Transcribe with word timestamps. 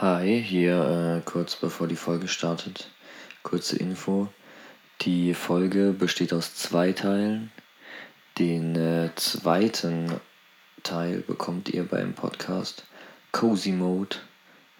Hi, 0.00 0.40
hier 0.40 1.18
äh, 1.18 1.28
kurz 1.28 1.56
bevor 1.56 1.88
die 1.88 1.96
Folge 1.96 2.28
startet, 2.28 2.88
kurze 3.42 3.76
Info. 3.78 4.28
Die 5.00 5.34
Folge 5.34 5.92
besteht 5.92 6.32
aus 6.32 6.54
zwei 6.54 6.92
Teilen. 6.92 7.50
Den 8.38 8.76
äh, 8.76 9.10
zweiten 9.16 10.12
Teil 10.84 11.22
bekommt 11.22 11.70
ihr 11.70 11.82
beim 11.82 12.14
Podcast 12.14 12.86
Cozy 13.32 13.72
Mode 13.72 14.18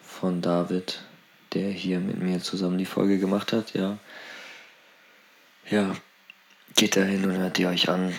von 0.00 0.40
David, 0.40 1.00
der 1.52 1.68
hier 1.68 1.98
mit 1.98 2.20
mir 2.20 2.40
zusammen 2.40 2.78
die 2.78 2.86
Folge 2.86 3.18
gemacht 3.18 3.52
hat, 3.52 3.74
ja. 3.74 3.98
Ja, 5.68 5.96
geht 6.76 6.94
dahin 6.94 7.24
und 7.24 7.36
hört 7.36 7.58
ihr 7.58 7.70
euch 7.70 7.88
an, 7.88 8.14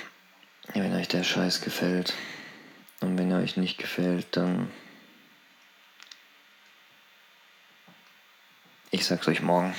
wenn 0.73 0.93
euch 0.93 1.07
der 1.07 1.23
Scheiß 1.23 1.61
gefällt. 1.61 2.13
Und 2.99 3.17
wenn 3.17 3.31
er 3.31 3.39
euch 3.39 3.55
nicht 3.55 3.77
gefällt, 3.77 4.35
dann 4.35 4.67
Ich 8.91 9.05
sag's 9.05 9.27
euch 9.27 9.43
morgen. 9.43 9.71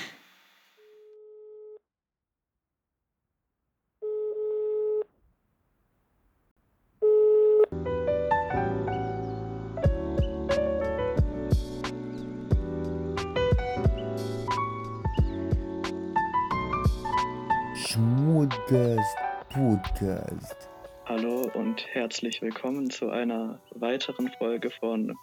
Schmudgast 17.75 19.17
Podcast. 19.49 20.69
Hallo 21.05 21.51
und 21.53 21.85
herzlich 21.91 22.41
willkommen 22.41 22.89
zu 22.89 23.09
einer 23.09 23.59
weiteren 23.71 24.31
Folge 24.37 24.71
von 24.71 25.17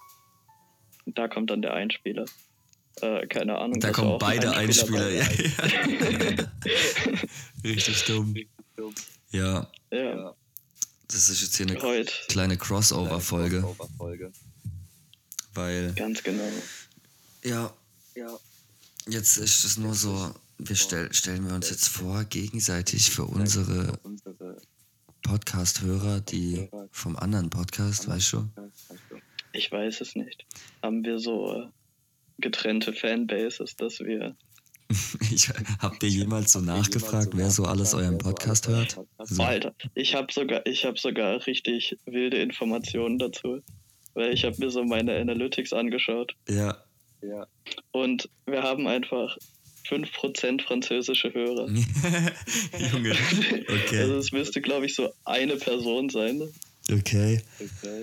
Da 1.06 1.26
kommt 1.26 1.48
dann 1.50 1.62
der 1.62 1.72
Einspieler. 1.72 2.26
Äh, 3.02 3.26
keine 3.26 3.58
Ahnung. 3.58 3.80
Da 3.80 3.90
kommen 3.90 4.18
beide 4.18 4.52
Einspieler. 4.52 5.06
Einspieler. 5.06 5.68
Ja, 6.30 6.46
ja. 6.66 6.72
Richtig 7.64 8.04
dumm. 8.04 8.34
Ja. 9.30 9.70
ja. 9.90 10.34
Das 11.08 11.28
ist 11.28 11.42
jetzt 11.42 11.56
hier 11.56 11.66
eine 11.66 11.80
Heute. 11.80 12.12
kleine 12.28 12.56
Crossover-Folge. 12.56 13.64
Weil. 15.54 15.92
Ganz 15.94 16.22
genau. 16.22 16.50
Ja. 17.44 17.72
ja. 18.14 18.38
Jetzt 19.08 19.38
ist 19.38 19.64
es 19.64 19.78
nur 19.78 19.94
so, 19.94 20.34
wir 20.58 20.76
stell, 20.76 21.12
stellen 21.14 21.46
wir 21.48 21.54
uns 21.54 21.70
jetzt 21.70 21.88
vor, 21.88 22.24
gegenseitig 22.24 23.10
für 23.10 23.24
unsere 23.24 23.98
Podcast-Hörer, 25.22 26.20
die 26.20 26.68
vom 26.90 27.16
anderen 27.16 27.48
Podcast, 27.50 28.06
weißt 28.06 28.34
du? 28.34 28.48
Ich 29.52 29.72
weiß 29.72 30.00
es 30.02 30.14
nicht. 30.14 30.44
Haben 30.82 31.04
wir 31.04 31.18
so 31.18 31.54
äh, 31.54 31.66
getrennte 32.38 32.92
Fanbases, 32.92 33.76
dass 33.76 34.00
wir. 34.00 34.36
ich, 35.30 35.50
habt 35.80 36.02
ihr 36.02 36.08
jemals 36.08 36.52
so 36.52 36.60
nachgefragt, 36.60 37.30
wer 37.34 37.50
so 37.50 37.64
alles 37.64 37.94
euren 37.94 38.18
Podcast 38.18 38.68
hört? 38.68 38.98
So. 39.22 39.42
Alter, 39.42 39.74
ich 39.94 40.14
habe 40.14 40.32
sogar, 40.32 40.64
ich 40.66 40.84
habe 40.86 40.98
sogar 40.98 41.46
richtig 41.46 41.96
wilde 42.06 42.38
Informationen 42.38 43.18
dazu, 43.18 43.60
weil 44.14 44.32
ich 44.32 44.44
habe 44.44 44.56
mir 44.58 44.70
so 44.70 44.82
meine 44.84 45.14
Analytics 45.16 45.72
angeschaut. 45.74 46.34
Ja. 46.48 46.82
Ja. 47.20 47.46
Und 47.92 48.30
wir 48.46 48.62
haben 48.62 48.86
einfach 48.86 49.36
5% 49.88 50.62
französische 50.62 51.32
Hörer. 51.32 51.68
Junge. 52.92 53.14
Okay. 53.68 54.00
Also 54.00 54.16
es 54.16 54.32
müsste, 54.32 54.60
glaube 54.60 54.86
ich, 54.86 54.94
so 54.94 55.12
eine 55.24 55.56
Person 55.56 56.08
sein. 56.08 56.42
Okay. 56.90 57.42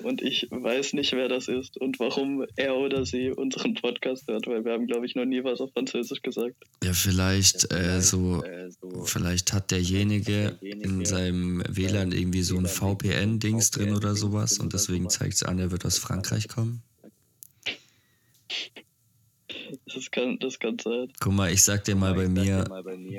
Und 0.04 0.22
ich 0.22 0.48
weiß 0.52 0.94
nicht, 0.94 1.14
wer 1.14 1.28
das 1.28 1.48
ist 1.48 1.78
und 1.78 2.00
warum 2.00 2.46
er 2.56 2.76
oder 2.76 3.06
sie 3.06 3.32
unseren 3.32 3.74
Podcast 3.74 4.28
hört, 4.28 4.46
weil 4.46 4.64
wir 4.64 4.74
haben, 4.74 4.86
glaube 4.86 5.08
ich, 5.08 5.16
noch 5.16 5.26
nie 5.26 5.44
was 5.44 5.60
auf 5.60 5.72
Französisch 5.74 6.22
gesagt. 6.22 6.56
Ja, 6.84 6.94
vielleicht, 6.94 7.74
äh, 7.74 8.00
so, 8.00 8.44
vielleicht 9.06 9.54
hat 9.54 9.72
derjenige 9.72 10.58
in 10.62 11.04
seinem 11.04 11.64
WLAN 11.68 12.12
irgendwie 12.12 12.44
so 12.44 12.58
ein 12.58 12.68
VPN-Dings 12.68 13.72
drin 13.72 13.96
oder 13.96 14.16
sowas 14.16 14.60
und 14.60 14.74
deswegen 14.74 15.10
zeigt 15.10 15.34
es 15.34 15.44
an, 15.44 15.58
er 15.58 15.72
wird 15.72 15.86
aus 15.86 15.98
Frankreich 15.98 16.48
kommen. 16.48 16.84
Das 20.06 20.12
kann, 20.12 20.38
das 20.40 20.60
kann 20.60 20.78
sein. 20.78 21.12
Guck 21.20 21.34
mal, 21.34 21.52
ich 21.52 21.64
sag 21.64 21.84
dir 21.86 21.96
mal 21.96 22.14
bei 22.14 22.28
mir, 22.28 22.64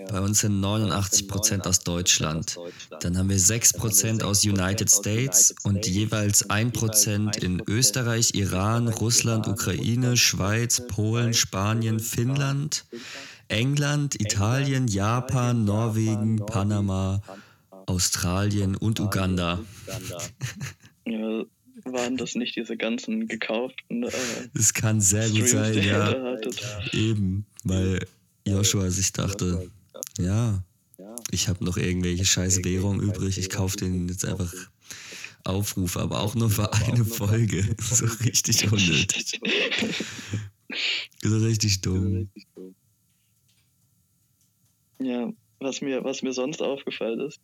bei 0.08 0.20
uns 0.20 0.40
sind 0.40 0.64
89% 0.64 1.66
aus 1.66 1.80
Deutschland. 1.80 2.56
Dann 3.00 3.18
haben 3.18 3.28
wir 3.28 3.38
6% 3.38 4.22
aus 4.22 4.44
United 4.44 4.88
States 4.88 5.52
und 5.64 5.84
jeweils 5.86 6.48
1% 6.48 7.42
in 7.42 7.60
Österreich, 7.66 8.34
Iran, 8.34 8.86
Russland, 8.86 9.48
Ukraine, 9.48 10.16
Schweiz, 10.16 10.86
Polen, 10.86 11.34
Spanien, 11.34 11.98
Finnland, 11.98 12.84
England, 13.48 14.20
Italien, 14.20 14.86
Japan, 14.86 15.64
Norwegen, 15.64 16.36
Panama, 16.46 17.20
Australien 17.86 18.76
und 18.76 19.00
Uganda. 19.00 19.58
Ja, 21.08 21.44
waren 21.92 22.16
das 22.16 22.34
nicht 22.34 22.56
diese 22.56 22.76
ganzen 22.76 23.28
gekauften. 23.28 24.04
Äh, 24.04 24.10
das 24.54 24.74
kann 24.74 25.00
sehr 25.00 25.28
gut 25.30 25.48
sein, 25.48 25.82
ja. 25.82 26.36
Eben, 26.92 27.46
weil 27.64 28.06
Joshua 28.44 28.90
sich 28.90 29.12
dachte, 29.12 29.70
ja, 30.18 30.62
ich 31.30 31.48
habe 31.48 31.64
noch 31.64 31.76
irgendwelche 31.76 32.24
scheiß 32.24 32.64
Währung 32.64 33.00
übrig, 33.00 33.38
ich 33.38 33.50
kaufe 33.50 33.76
den 33.76 34.08
jetzt 34.08 34.24
einfach 34.24 34.52
Aufruf, 35.44 35.96
aber 35.96 36.20
auch 36.20 36.34
nur 36.34 36.50
für 36.50 36.72
eine 36.72 37.04
Folge. 37.04 37.76
So 37.80 38.06
richtig 38.24 38.70
unnötig. 38.70 39.40
so 41.22 41.36
richtig 41.38 41.80
dumm. 41.80 42.28
Ja, 44.98 45.32
was 45.60 45.80
mir, 45.80 46.02
was 46.04 46.22
mir 46.22 46.32
sonst 46.32 46.62
aufgefallen 46.62 47.20
ist, 47.20 47.40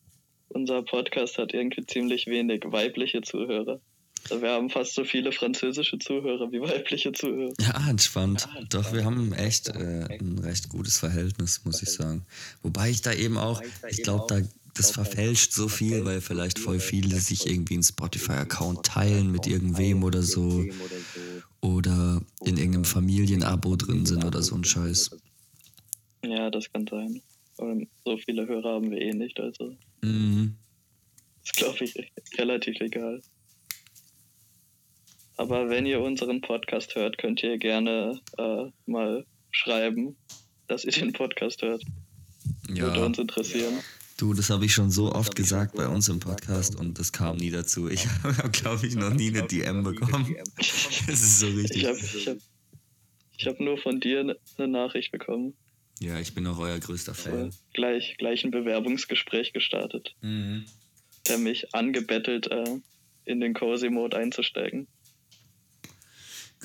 unser 0.49 0.83
Podcast 0.83 1.39
hat 1.39 1.55
irgendwie 1.55 1.87
ziemlich 1.87 2.27
wenig 2.27 2.63
weibliche 2.67 3.23
Zuhörer. 3.23 3.81
Wir 4.29 4.51
haben 4.51 4.71
fast 4.71 4.95
so 4.95 5.05
viele 5.05 5.33
französische 5.33 5.99
Zuhörer 5.99 6.51
wie 6.53 6.61
weibliche 6.61 7.13
Zuhörer. 7.13 7.53
Ja, 7.61 7.89
entspannt. 7.89 8.49
Doch, 8.71 8.93
wir 8.93 9.05
haben 9.05 9.33
echt 9.33 9.69
äh, 9.69 10.07
ein 10.09 10.39
recht 10.39 10.69
gutes 10.69 10.99
Verhältnis, 10.99 11.65
muss 11.65 11.83
ich 11.83 11.91
sagen. 11.91 12.25
Wobei 12.63 12.91
ich 12.91 13.03
da 13.03 13.13
eben 13.13 13.37
auch, 13.37 13.61
ich 13.89 14.03
glaube, 14.03 14.27
da 14.29 14.41
das 14.75 14.91
verfälscht 14.91 15.53
so 15.53 15.69
viel, 15.69 16.05
weil 16.05 16.21
vielleicht 16.21 16.59
voll 16.59 16.81
viele 16.81 17.21
sich 17.21 17.47
irgendwie 17.47 17.75
einen 17.75 17.83
Spotify-Account 17.83 18.87
teilen 18.87 19.31
mit 19.31 19.47
irgendwem 19.47 20.03
oder 20.03 20.23
so. 20.23 20.65
Oder 21.61 22.23
in 22.45 22.57
irgendeinem 22.57 22.85
Familienabo 22.85 23.77
drin 23.77 24.07
sind 24.07 24.25
oder 24.25 24.43
so 24.43 24.57
ein 24.57 24.65
Scheiß. 24.65 25.11
Ja, 26.25 26.51
das 26.51 26.73
kann 26.73 26.87
sein. 26.87 27.21
Und 27.59 27.89
so 28.05 28.17
viele 28.17 28.47
Hörer 28.47 28.75
haben 28.75 28.91
wir 28.91 29.01
eh 29.01 29.13
nicht, 29.13 29.39
also. 29.39 29.77
Mhm. 30.03 30.57
Das 31.43 31.51
ist, 31.51 31.57
glaube 31.57 31.85
ich, 31.85 32.39
relativ 32.39 32.81
egal. 32.81 33.21
Aber 35.37 35.69
wenn 35.71 35.87
ihr 35.87 36.01
unseren 36.01 36.41
Podcast 36.41 36.95
hört, 36.95 37.19
könnt 37.19 37.43
ihr 37.43 37.59
gerne 37.59 38.21
äh, 38.39 38.65
mal 38.87 39.25
schreiben, 39.51 40.17
dass 40.69 40.85
ihr 40.85 40.93
den 40.93 41.13
Podcast 41.13 41.63
hört. 41.63 41.83
Ja. 42.69 42.85
Würde 42.85 43.05
uns 43.05 43.19
interessieren. 43.19 43.75
Du, 44.19 44.35
das 44.35 44.51
habe 44.51 44.65
ich 44.65 44.73
schon 44.73 44.91
so 44.91 45.13
oft 45.13 45.35
gesagt 45.35 45.75
bei 45.75 45.89
uns 45.89 46.09
im 46.09 46.21
Podcast 46.21 46.77
und 46.77 46.99
das 46.99 47.13
kam 47.13 47.37
nie 47.39 47.51
dazu. 47.51 47.89
Ich 47.89 48.07
habe, 48.23 48.51
glaube 48.51 48.87
ich, 48.87 48.95
noch 48.95 49.13
nie 49.13 49.29
eine 49.29 49.47
DM 49.47 49.83
bekommen. 49.83 50.37
Das 50.57 51.09
ist 51.09 51.41
so 51.41 51.49
richtig. 51.49 51.83
Ich 51.83 51.87
habe 51.87 51.99
ich 51.99 52.29
hab, 52.29 52.37
ich 53.37 53.47
hab 53.47 53.61
nur 53.61 53.79
von 53.79 54.01
dir 54.01 54.37
eine 54.59 54.69
Nachricht 54.69 55.13
bekommen. 55.13 55.55
Ja, 55.99 56.19
ich 56.19 56.35
bin 56.35 56.47
auch 56.47 56.59
euer 56.59 56.79
größter 56.79 57.15
Fan. 57.15 57.53
Gleich, 57.75 58.17
gleich 58.19 58.45
ein 58.45 58.51
Bewerbungsgespräch 58.51 59.53
gestartet. 59.53 60.15
Mhm. 60.21 60.65
Der 61.29 61.39
mich 61.39 61.75
angebettelt, 61.75 62.49
äh, 62.49 62.81
in 63.25 63.41
den 63.41 63.55
Cozy-Mode 63.55 64.17
einzusteigen. 64.17 64.89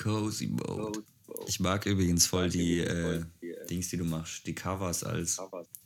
Cozy 0.02 0.47
Mode. 0.47 1.03
Ich 1.47 1.59
mag 1.59 1.85
übrigens 1.85 2.26
voll 2.26 2.49
die 2.49 2.79
äh, 2.79 3.23
Dings, 3.70 3.90
die 3.90 3.97
du 3.97 4.05
machst, 4.05 4.46
die 4.47 4.55
Covers 4.55 5.03
als 5.03 5.40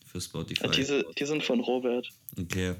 für 0.05 0.21
Spotify. 0.21 0.65
Ja, 0.65 0.71
diese, 0.71 1.05
die 1.17 1.25
sind 1.25 1.43
von 1.43 1.59
Robert. 1.59 2.07
Okay. 2.39 2.75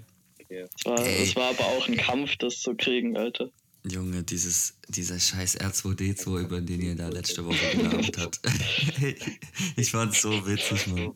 Es 0.50 0.86
war, 0.86 1.00
es 1.00 1.36
war 1.36 1.50
aber 1.50 1.66
auch 1.66 1.88
ein 1.88 1.96
Kampf, 1.96 2.36
das 2.38 2.60
zu 2.60 2.76
kriegen, 2.76 3.16
Alter. 3.16 3.50
Junge, 3.90 4.22
dieses, 4.24 4.76
dieser 4.90 5.20
scheiß 5.20 5.60
R2D2, 5.60 6.42
über 6.42 6.62
den 6.62 6.82
ihr 6.82 6.96
da 6.96 7.10
letzte 7.10 7.46
Woche 7.46 7.78
gelabert 7.78 8.18
habt. 8.18 8.42
ich 9.78 9.92
fand's 9.92 10.22
so 10.22 10.46
witzig, 10.46 10.88
Mann. 10.88 11.14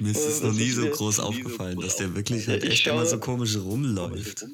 Mir 0.00 0.10
ist 0.10 0.24
es 0.24 0.42
noch 0.42 0.52
nie 0.52 0.70
so 0.70 0.86
groß 0.86 1.20
aufgefallen, 1.20 1.80
dass 1.80 1.96
der 1.96 2.14
wirklich 2.14 2.46
halt 2.48 2.64
echt 2.64 2.86
immer 2.86 3.04
so 3.04 3.18
komisch 3.18 3.56
rumläuft 3.56 4.44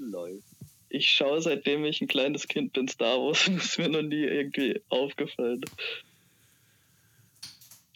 ich 0.94 1.08
schaue, 1.08 1.42
seitdem 1.42 1.84
ich 1.84 2.00
ein 2.00 2.08
kleines 2.08 2.46
Kind 2.46 2.72
bin, 2.72 2.88
Star 2.88 3.18
Wars 3.18 3.48
und 3.48 3.56
ist 3.56 3.78
mir 3.78 3.88
noch 3.88 4.02
nie 4.02 4.24
irgendwie 4.24 4.80
aufgefallen. 4.88 5.62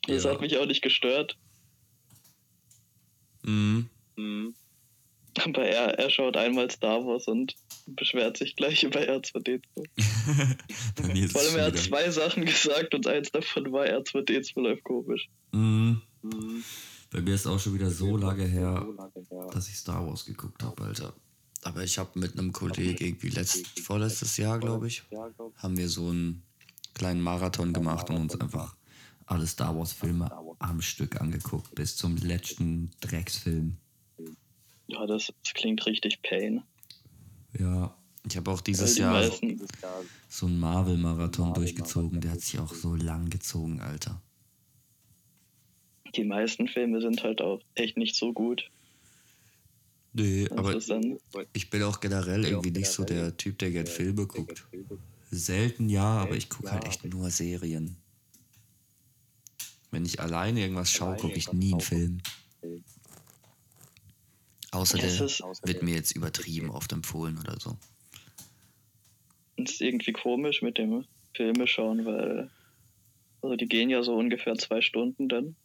Das 0.06 0.24
ja. 0.24 0.30
hat 0.30 0.40
mich 0.40 0.58
auch 0.58 0.66
nicht 0.66 0.82
gestört. 0.82 1.36
Mhm. 3.42 3.88
mhm. 4.16 4.54
Aber 5.44 5.62
er, 5.62 5.96
er 5.96 6.10
schaut 6.10 6.36
einmal 6.36 6.68
Star 6.68 7.06
Wars 7.06 7.28
und 7.28 7.54
beschwert 7.86 8.36
sich 8.36 8.56
gleich 8.56 8.82
über 8.82 8.98
R2D2. 9.00 9.60
Vor 11.30 11.40
allem 11.40 11.56
er 11.56 11.66
hat 11.66 11.78
zwei 11.78 12.10
Sachen 12.10 12.44
gesagt 12.44 12.92
und 12.92 13.06
eins 13.06 13.30
davon 13.30 13.70
war 13.70 13.84
R2D2 13.86 14.60
läuft 14.60 14.82
komisch. 14.82 15.28
Mhm. 15.52 16.02
Mhm. 16.22 16.64
Bei 17.12 17.20
mir 17.20 17.34
ist 17.34 17.46
auch 17.46 17.60
schon 17.60 17.74
wieder 17.74 17.90
so 17.90 18.16
lange 18.16 18.44
her, 18.44 18.84
dass 19.52 19.68
ich 19.68 19.76
Star 19.76 20.04
Wars 20.04 20.24
geguckt 20.24 20.62
habe, 20.64 20.82
Alter. 20.82 21.14
Aber 21.62 21.82
ich 21.82 21.98
habe 21.98 22.18
mit 22.18 22.38
einem 22.38 22.52
Kollegen 22.52 23.04
irgendwie 23.04 23.30
letzt, 23.30 23.80
vorletztes 23.80 24.36
Jahr, 24.36 24.58
glaube 24.58 24.86
ich, 24.86 25.02
haben 25.56 25.76
wir 25.76 25.88
so 25.88 26.08
einen 26.08 26.42
kleinen 26.94 27.20
Marathon 27.20 27.72
gemacht 27.72 28.10
und 28.10 28.16
uns 28.16 28.40
einfach 28.40 28.76
alle 29.26 29.46
Star 29.46 29.76
Wars 29.76 29.92
Filme 29.92 30.30
am 30.58 30.80
Stück 30.80 31.20
angeguckt, 31.20 31.74
bis 31.74 31.96
zum 31.96 32.16
letzten 32.16 32.90
Drecksfilm. 33.00 33.76
Ja, 34.86 35.06
das, 35.06 35.32
das 35.44 35.54
klingt 35.54 35.84
richtig 35.86 36.22
Pain. 36.22 36.62
Ja, 37.58 37.94
ich 38.26 38.36
habe 38.36 38.50
auch 38.50 38.60
dieses 38.60 38.96
Jahr 38.96 39.30
so 40.28 40.46
einen 40.46 40.60
Marvel-Marathon 40.60 41.54
durchgezogen. 41.54 42.20
Der 42.20 42.32
hat 42.32 42.40
sich 42.40 42.58
auch 42.58 42.72
so 42.72 42.94
lang 42.94 43.30
gezogen, 43.30 43.80
Alter. 43.80 44.20
Die 46.14 46.24
meisten 46.24 46.68
Filme 46.68 47.00
sind 47.00 47.22
halt 47.22 47.42
auch 47.42 47.60
echt 47.74 47.96
nicht 47.96 48.16
so 48.16 48.32
gut. 48.32 48.70
Nee, 50.12 50.48
aber 50.50 50.76
ich 51.52 51.70
bin 51.70 51.82
auch 51.82 52.00
generell 52.00 52.44
irgendwie 52.44 52.70
nicht 52.70 52.90
so 52.90 53.04
der 53.04 53.36
Typ, 53.36 53.58
der 53.58 53.70
gerne 53.70 53.88
Filme 53.88 54.26
guckt. 54.26 54.66
Selten 55.30 55.88
ja, 55.88 56.22
aber 56.22 56.36
ich 56.36 56.48
gucke 56.48 56.72
halt 56.72 56.86
echt 56.86 57.04
nur 57.04 57.30
Serien. 57.30 57.96
Wenn 59.90 60.04
ich 60.04 60.20
alleine 60.20 60.60
irgendwas 60.60 60.90
schaue, 60.90 61.16
gucke 61.16 61.36
ich 61.36 61.52
nie 61.52 61.72
einen 61.72 61.80
Film. 61.80 62.18
Außer 64.70 64.98
der 64.98 65.10
wird 65.64 65.82
mir 65.82 65.94
jetzt 65.94 66.12
übertrieben 66.12 66.70
oft 66.70 66.92
empfohlen 66.92 67.38
oder 67.38 67.58
so. 67.58 67.76
Das 69.56 69.72
ist 69.72 69.80
irgendwie 69.80 70.12
komisch 70.12 70.62
mit 70.62 70.78
dem 70.78 71.04
Filme 71.34 71.66
schauen, 71.66 72.04
weil 72.04 72.50
also 73.42 73.56
die 73.56 73.66
gehen 73.66 73.90
ja 73.90 74.02
so 74.02 74.14
ungefähr 74.16 74.56
zwei 74.56 74.80
Stunden 74.80 75.28
dann. 75.28 75.56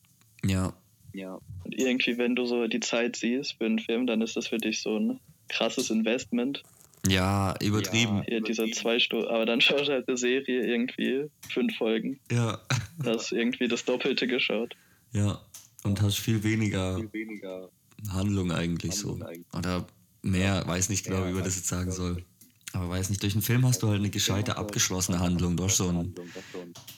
Ja. 0.45 0.73
Ja. 1.13 1.39
Und 1.63 1.75
irgendwie, 1.77 2.17
wenn 2.17 2.35
du 2.35 2.45
so 2.45 2.67
die 2.67 2.79
Zeit 2.79 3.15
siehst 3.15 3.53
für 3.53 3.65
einen 3.65 3.79
Film, 3.79 4.07
dann 4.07 4.21
ist 4.21 4.35
das 4.35 4.47
für 4.47 4.57
dich 4.57 4.81
so 4.81 4.97
ein 4.97 5.19
krasses 5.47 5.89
Investment. 5.89 6.63
Ja, 7.07 7.53
übertrieben. 7.61 8.17
Ja, 8.19 8.23
hier 8.27 8.41
diese 8.41 8.69
zwei 8.71 8.99
Stunden, 8.99 9.27
aber 9.27 9.45
dann 9.45 9.61
schaust 9.61 9.87
du 9.87 9.93
halt 9.93 10.07
eine 10.07 10.17
Serie 10.17 10.65
irgendwie, 10.65 11.25
fünf 11.49 11.75
Folgen. 11.77 12.19
Ja. 12.31 12.59
Hast 13.05 13.31
irgendwie 13.31 13.67
das 13.67 13.85
Doppelte 13.85 14.27
geschaut. 14.27 14.75
Ja. 15.11 15.41
Und 15.83 16.01
hast 16.01 16.17
viel 16.17 16.43
weniger, 16.43 16.95
viel 16.95 17.11
weniger 17.11 17.69
Handlung 18.09 18.51
eigentlich 18.51 18.93
Handlung 18.93 19.19
so. 19.19 19.25
Eigentlich. 19.25 19.53
Oder 19.53 19.85
mehr, 20.21 20.65
weiß 20.65 20.89
nicht 20.89 21.05
genau, 21.05 21.27
wie 21.27 21.33
man 21.33 21.43
das 21.43 21.57
jetzt 21.57 21.67
sagen 21.67 21.91
soll. 21.91 22.23
Aber 22.73 22.89
weiß 22.89 23.09
nicht, 23.09 23.21
durch 23.21 23.33
einen 23.33 23.43
Film 23.43 23.65
hast 23.65 23.83
du 23.83 23.87
halt 23.87 23.99
eine 23.99 24.09
gescheite, 24.09 24.57
abgeschlossene 24.57 25.19
Handlung. 25.19 25.55
Du 25.55 25.63
hast, 25.63 25.77
so 25.77 25.89
ein, 25.89 26.15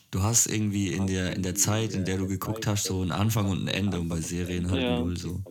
du 0.09 0.23
hast 0.23 0.47
irgendwie 0.47 0.87
in 0.87 1.05
der, 1.05 1.35
in 1.35 1.43
der 1.43 1.55
Zeit, 1.55 1.93
in 1.93 2.05
der 2.05 2.17
du 2.17 2.27
geguckt 2.27 2.65
hast, 2.65 2.85
so 2.85 3.01
einen 3.01 3.11
Anfang 3.11 3.49
und 3.49 3.63
ein 3.63 3.67
Ende 3.67 3.99
und 3.99 4.07
bei 4.07 4.21
Serien 4.21 4.71
halt 4.71 4.81
ja. 4.81 4.99
null 4.99 5.17
so. 5.17 5.41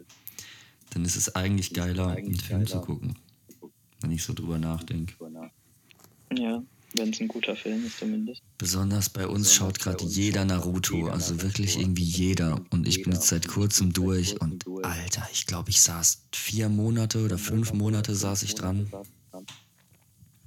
Dann 0.90 1.04
ist 1.04 1.16
es 1.16 1.34
eigentlich 1.34 1.74
geiler, 1.74 2.08
einen 2.08 2.36
Film 2.36 2.66
zu 2.66 2.80
gucken. 2.80 3.18
Wenn 4.00 4.12
ich 4.12 4.22
so 4.22 4.32
drüber 4.32 4.58
nachdenke. 4.58 5.14
Ja, 6.32 6.62
wenn 6.94 7.10
es 7.10 7.20
ein 7.20 7.28
guter 7.28 7.54
Film 7.54 7.84
ist 7.84 7.98
zumindest. 7.98 8.40
Besonders 8.56 9.10
bei 9.10 9.26
uns 9.26 9.52
schaut 9.52 9.78
gerade 9.78 10.04
jeder 10.04 10.46
Naruto, 10.46 11.08
also 11.08 11.42
wirklich 11.42 11.78
irgendwie 11.78 12.04
jeder. 12.04 12.64
Und 12.70 12.88
ich 12.88 13.02
bin 13.02 13.12
jetzt 13.12 13.28
seit 13.28 13.46
kurzem 13.46 13.92
durch 13.92 14.40
und 14.40 14.64
Alter, 14.82 15.28
ich 15.32 15.44
glaube, 15.44 15.68
ich 15.68 15.82
saß 15.82 16.28
vier 16.32 16.70
Monate 16.70 17.24
oder 17.24 17.36
fünf 17.36 17.74
Monate 17.74 18.14
saß 18.14 18.42
ich 18.44 18.54
dran 18.54 18.88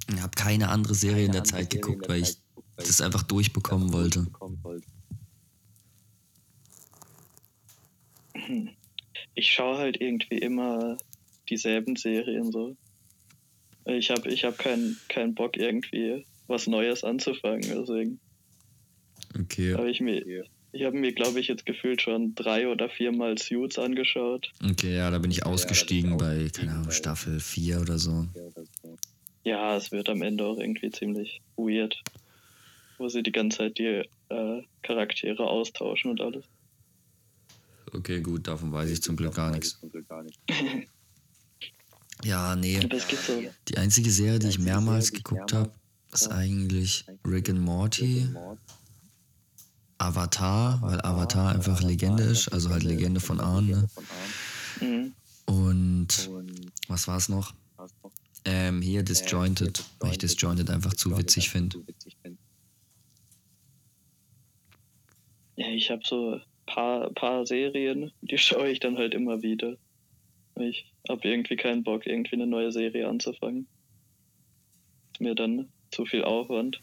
ich 0.08 0.22
habe 0.22 0.36
keine 0.36 0.70
andere 0.70 0.96
Serie 0.96 1.26
in 1.26 1.32
der 1.32 1.44
Zeit 1.44 1.70
geguckt, 1.70 2.08
weil 2.08 2.22
ich 2.22 2.38
das 2.76 3.02
einfach 3.02 3.24
durchbekommen 3.24 3.94
wollte. 3.94 4.28
Ich 9.34 9.52
schaue 9.52 9.78
halt 9.78 10.02
irgendwie 10.02 10.40
immer 10.40 10.98
dieselben 11.48 11.96
Serien 11.96 12.52
so. 12.52 12.76
Ich 13.86 14.10
habe 14.10 14.32
ich 14.32 14.44
hab 14.44 14.58
keinen 14.58 14.98
kein 15.10 15.36
Bock 15.36 15.58
irgendwie 15.58 16.26
was 16.48 16.66
Neues 16.66 17.04
anzufangen, 17.04 17.62
deswegen. 17.62 18.20
Okay. 19.40 19.76
Habe 19.76 19.92
ich 19.92 20.02
mir 20.02 20.48
ich 20.78 20.84
habe 20.84 20.98
mir, 20.98 21.14
glaube 21.14 21.40
ich, 21.40 21.48
jetzt 21.48 21.66
gefühlt 21.66 22.02
schon 22.02 22.36
drei 22.36 22.68
oder 22.68 22.90
viermal 22.90 23.38
Suits 23.38 23.80
angeschaut. 23.80 24.52
Okay, 24.64 24.96
ja, 24.96 25.10
da 25.10 25.18
bin 25.18 25.32
ich 25.32 25.46
ausgestiegen 25.46 26.18
bei, 26.18 26.50
keine 26.54 26.74
Ahnung, 26.74 26.92
Staffel 26.92 27.40
4 27.40 27.82
oder 27.82 27.98
so. 27.98 28.28
Ja, 28.36 28.64
es 29.76 29.92
wird 29.92 30.10
am 30.10 30.22
Ende 30.22 30.46
auch 30.46 30.58
irgendwie 30.58 30.92
ziemlich 30.92 31.42
weird, 31.56 32.02
wo 32.98 33.10
sie 33.10 33.24
die 33.24 33.32
ganze 33.32 33.60
Zeit 33.60 33.78
die 33.78 34.04
äh, 34.30 34.64
Charaktere 34.84 35.48
austauschen 35.48 36.12
und 36.12 36.22
alles. 36.22 36.46
Okay, 37.94 38.22
gut, 38.22 38.48
davon 38.48 38.72
weiß 38.72 38.90
ich 38.92 39.02
zum 39.02 39.16
Glück 39.16 39.36
gar 39.36 39.52
nichts. 39.52 39.80
ja, 42.24 42.56
nee. 42.56 42.80
Die 43.68 43.78
einzige 43.78 44.10
Serie, 44.10 44.40
die 44.40 44.50
ich 44.50 44.60
mehrmals 44.60 45.12
geguckt 45.12 45.54
habe, 45.54 45.72
ist 46.12 46.30
eigentlich 46.30 47.06
Rick 47.26 47.50
and 47.50 47.62
Morty. 47.62 48.30
Avatar, 50.00 50.80
weil 50.82 51.02
Avatar 51.02 51.56
einfach 51.56 51.82
Legende 51.82 52.24
ist, 52.24 52.50
also 52.50 52.70
halt 52.70 52.84
Legende 52.84 53.20
von 53.20 53.40
Arn. 53.40 53.66
Ne? 53.68 53.88
Mhm. 54.80 55.14
Und 55.46 56.30
was 56.88 57.08
war 57.08 57.18
es 57.18 57.30
noch? 57.30 57.54
Ähm, 58.50 58.82
hier 58.82 59.04
Disjointed, 59.04 59.84
weil 60.00 60.12
ich 60.12 60.20
Disjointed 60.20 60.70
einfach 60.70 60.94
zu 60.94 61.18
witzig 61.18 61.50
finde. 61.50 61.84
Ja, 65.58 65.68
ich 65.68 65.92
habe 65.92 66.02
so 66.06 66.36
ein 66.36 66.42
paar, 66.66 67.10
paar 67.10 67.46
Serien, 67.46 68.14
die 68.22 68.38
schaue 68.38 68.70
ich 68.70 68.80
dann 68.80 68.98
halt 68.98 69.14
immer 69.14 69.42
wieder. 69.42 69.76
Ich 70.56 70.86
habe 71.10 71.28
irgendwie 71.28 71.58
keinen 71.58 71.84
Bock, 71.84 72.08
irgendwie 72.08 72.36
eine 72.38 72.48
neue 72.48 72.72
Serie 72.72 73.10
anzufangen. 73.10 73.68
Ist 75.12 75.20
mir 75.20 75.36
dann 75.36 75.68
zu 75.92 76.06
viel 76.06 76.24
Aufwand. 76.24 76.80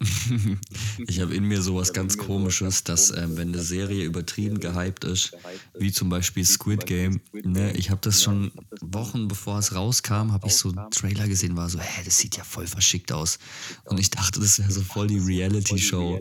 ich 1.06 1.20
habe 1.20 1.34
in 1.34 1.44
mir 1.44 1.62
sowas 1.62 1.92
ganz 1.92 2.18
Komisches, 2.18 2.84
dass 2.84 3.10
ähm, 3.10 3.36
wenn 3.36 3.48
eine 3.48 3.62
Serie 3.62 4.04
übertrieben 4.04 4.58
gehypt 4.60 5.04
ist, 5.04 5.36
wie 5.78 5.92
zum 5.92 6.08
Beispiel 6.08 6.44
Squid 6.44 6.86
Game, 6.86 7.20
ne, 7.32 7.72
ich 7.76 7.90
habe 7.90 8.00
das 8.02 8.22
schon 8.22 8.50
Wochen 8.80 9.28
bevor 9.28 9.58
es 9.58 9.74
rauskam, 9.74 10.32
habe 10.32 10.48
ich 10.48 10.56
so 10.56 10.70
einen 10.70 10.90
Trailer 10.90 11.28
gesehen, 11.28 11.56
war 11.56 11.70
so, 11.70 11.78
hä, 11.78 12.02
das 12.04 12.18
sieht 12.18 12.36
ja 12.36 12.44
voll 12.44 12.66
verschickt 12.66 13.12
aus. 13.12 13.38
Und 13.84 14.00
ich 14.00 14.10
dachte, 14.10 14.40
das 14.40 14.58
wäre 14.58 14.72
so 14.72 14.82
voll 14.82 15.06
die 15.06 15.18
Reality-Show. 15.18 16.20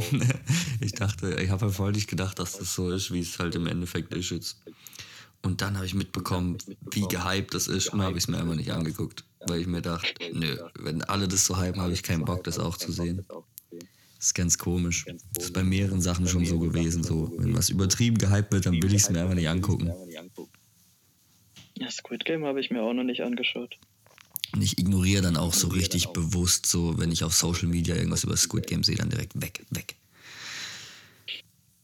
ich 0.80 0.92
dachte, 0.92 1.40
ich 1.40 1.50
habe 1.50 1.66
halt 1.66 1.74
voll 1.74 1.92
nicht 1.92 2.08
gedacht, 2.08 2.38
dass 2.38 2.58
das 2.58 2.74
so 2.74 2.90
ist, 2.90 3.12
wie 3.12 3.20
es 3.20 3.38
halt 3.38 3.54
im 3.54 3.66
Endeffekt 3.66 4.14
ist 4.14 4.30
jetzt. 4.30 4.56
Und 5.42 5.62
dann 5.62 5.76
habe 5.76 5.86
ich 5.86 5.94
mitbekommen, 5.94 6.58
wie 6.90 7.06
gehypt 7.08 7.54
das 7.54 7.66
ist 7.66 7.88
und 7.88 8.02
habe 8.02 8.18
ich 8.18 8.24
es 8.24 8.28
mir 8.28 8.38
einfach 8.38 8.56
nicht 8.56 8.72
angeguckt 8.72 9.24
weil 9.46 9.60
ich 9.60 9.66
mir 9.66 9.82
dachte, 9.82 10.12
nö, 10.32 10.56
wenn 10.78 11.02
alle 11.02 11.28
das 11.28 11.46
so 11.46 11.60
hypen, 11.60 11.80
habe 11.80 11.92
ich 11.92 12.02
keinen 12.02 12.24
Bock, 12.24 12.44
das 12.44 12.58
auch 12.58 12.76
zu 12.76 12.92
sehen. 12.92 13.24
Das 13.70 14.26
ist 14.26 14.34
ganz 14.34 14.58
komisch. 14.58 15.06
Das 15.34 15.44
ist 15.46 15.54
bei 15.54 15.64
mehreren 15.64 16.02
Sachen 16.02 16.26
schon 16.26 16.44
so 16.44 16.58
gewesen. 16.58 17.02
So, 17.02 17.32
wenn 17.38 17.56
was 17.56 17.70
übertrieben 17.70 18.18
gehypt 18.18 18.52
wird, 18.52 18.66
dann 18.66 18.74
will 18.74 18.92
ich 18.92 19.02
es 19.02 19.10
mir 19.10 19.22
einfach 19.22 19.34
nicht 19.34 19.48
angucken. 19.48 19.90
Ja, 21.74 21.90
Squid 21.90 22.26
Game 22.26 22.44
habe 22.44 22.60
ich 22.60 22.70
mir 22.70 22.82
auch 22.82 22.92
noch 22.92 23.04
nicht 23.04 23.22
angeschaut. 23.22 23.78
Und 24.52 24.62
ich 24.62 24.78
ignoriere 24.78 25.22
dann 25.22 25.36
auch 25.36 25.54
so 25.54 25.68
richtig 25.68 26.08
bewusst, 26.08 26.66
so 26.66 26.98
wenn 26.98 27.12
ich 27.12 27.24
auf 27.24 27.32
Social 27.32 27.68
Media 27.68 27.94
irgendwas 27.94 28.24
über 28.24 28.36
Squid 28.36 28.66
Game 28.66 28.82
sehe, 28.82 28.96
dann 28.96 29.08
direkt 29.08 29.40
weg, 29.40 29.64
weg. 29.70 29.96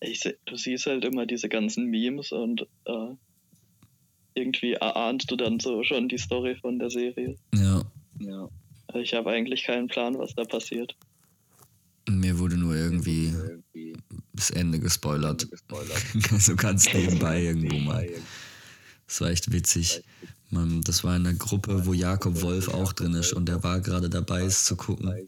Ich, 0.00 0.22
du 0.44 0.56
siehst 0.56 0.86
halt 0.86 1.04
immer 1.04 1.25
diese 1.25 1.48
ganzen 1.48 1.86
Memes 1.86 2.32
und 2.32 2.66
äh, 2.84 3.14
irgendwie 4.37 4.75
erahnst 4.75 5.31
du 5.31 5.37
dann 5.37 5.59
so 5.59 5.83
schon 5.83 6.09
die 6.09 6.19
Story 6.19 6.57
von 6.57 6.78
der 6.78 6.90
Serie. 6.90 7.37
Ja. 7.55 7.83
ja. 8.21 8.49
Ich 8.95 9.14
habe 9.14 9.31
eigentlich 9.31 9.64
keinen 9.64 9.88
Plan, 9.88 10.19
was 10.19 10.35
da 10.35 10.45
passiert. 10.45 10.95
Mir 12.09 12.38
wurde 12.38 12.57
nur 12.57 12.76
irgendwie 12.76 13.35
das 14.33 14.50
Ende 14.50 14.78
gespoilert. 14.78 15.49
so 16.38 16.55
ganz 16.55 16.93
nebenbei 16.93 17.43
irgendwo 17.43 17.78
mal. 17.78 18.09
Das 19.07 19.21
war 19.21 19.31
echt 19.31 19.52
witzig. 19.52 20.02
Man, 20.50 20.83
das 20.83 21.02
war 21.02 21.16
in 21.16 21.26
einer 21.26 21.37
Gruppe, 21.37 21.87
wo 21.87 21.93
Jakob 21.93 22.43
Wolf 22.43 22.69
auch 22.69 22.93
drin 22.93 23.14
ist 23.14 23.33
und 23.33 23.49
der 23.49 23.64
war 23.64 23.81
gerade 23.81 24.09
dabei, 24.09 24.43
es 24.43 24.64
zu 24.64 24.76
gucken. 24.76 25.26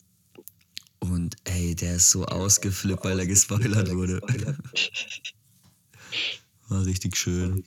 Und 1.01 1.37
ey, 1.45 1.75
der 1.75 1.97
ist 1.97 2.11
so 2.11 2.27
ausgeflippt, 2.27 3.05
weil 3.05 3.19
er 3.19 3.27
gespoilert 3.27 3.93
wurde. 3.93 4.21
War 6.69 6.85
richtig 6.85 7.17
schön. 7.17 7.65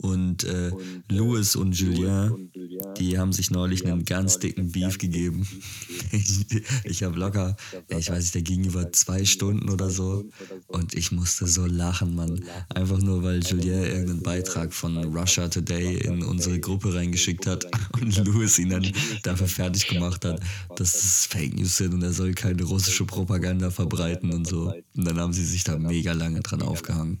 Und, 0.00 0.44
äh, 0.44 0.70
Louis 1.10 1.56
und 1.56 1.72
Julien, 1.78 2.50
die 2.98 3.18
haben 3.18 3.32
sich 3.32 3.50
neulich 3.50 3.86
einen 3.86 4.04
ganz 4.04 4.38
dicken 4.38 4.72
Beef 4.72 4.98
gegeben. 4.98 5.46
ich 6.12 6.46
ich 6.84 7.02
habe 7.02 7.18
locker, 7.18 7.56
ich 7.88 8.10
weiß 8.10 8.22
nicht, 8.22 8.34
der 8.34 8.42
ging 8.42 8.64
über 8.64 8.92
zwei 8.92 9.24
Stunden 9.24 9.68
oder 9.68 9.90
so. 9.90 10.24
Und 10.68 10.94
ich 10.94 11.12
musste 11.12 11.46
so 11.46 11.66
lachen, 11.66 12.14
Mann. 12.14 12.42
Einfach 12.68 12.98
nur, 12.98 13.22
weil 13.22 13.42
Julien 13.42 13.84
irgendeinen 13.84 14.22
Beitrag 14.22 14.72
von 14.72 14.96
Russia 15.14 15.48
Today 15.48 15.98
in 15.98 16.22
unsere 16.22 16.58
Gruppe 16.60 16.94
reingeschickt 16.94 17.46
hat 17.46 17.66
und 18.00 18.16
Louis 18.26 18.58
ihn 18.58 18.70
dann 18.70 18.86
dafür 19.22 19.48
fertig 19.48 19.88
gemacht 19.88 20.24
hat, 20.24 20.40
dass 20.76 20.94
es 20.94 21.26
Fake 21.26 21.54
News 21.56 21.76
sind 21.76 21.94
und 21.94 22.02
er 22.02 22.12
soll 22.12 22.32
keine 22.32 22.62
russische 22.62 23.04
Propaganda 23.04 23.70
verbreiten 23.70 24.32
und 24.32 24.46
so. 24.46 24.72
Und 24.96 25.04
dann 25.04 25.18
haben 25.18 25.32
sie 25.32 25.44
sich 25.44 25.64
da 25.64 25.78
mega 25.78 26.12
lange 26.12 26.40
dran 26.40 26.62
aufgehangen. 26.62 27.20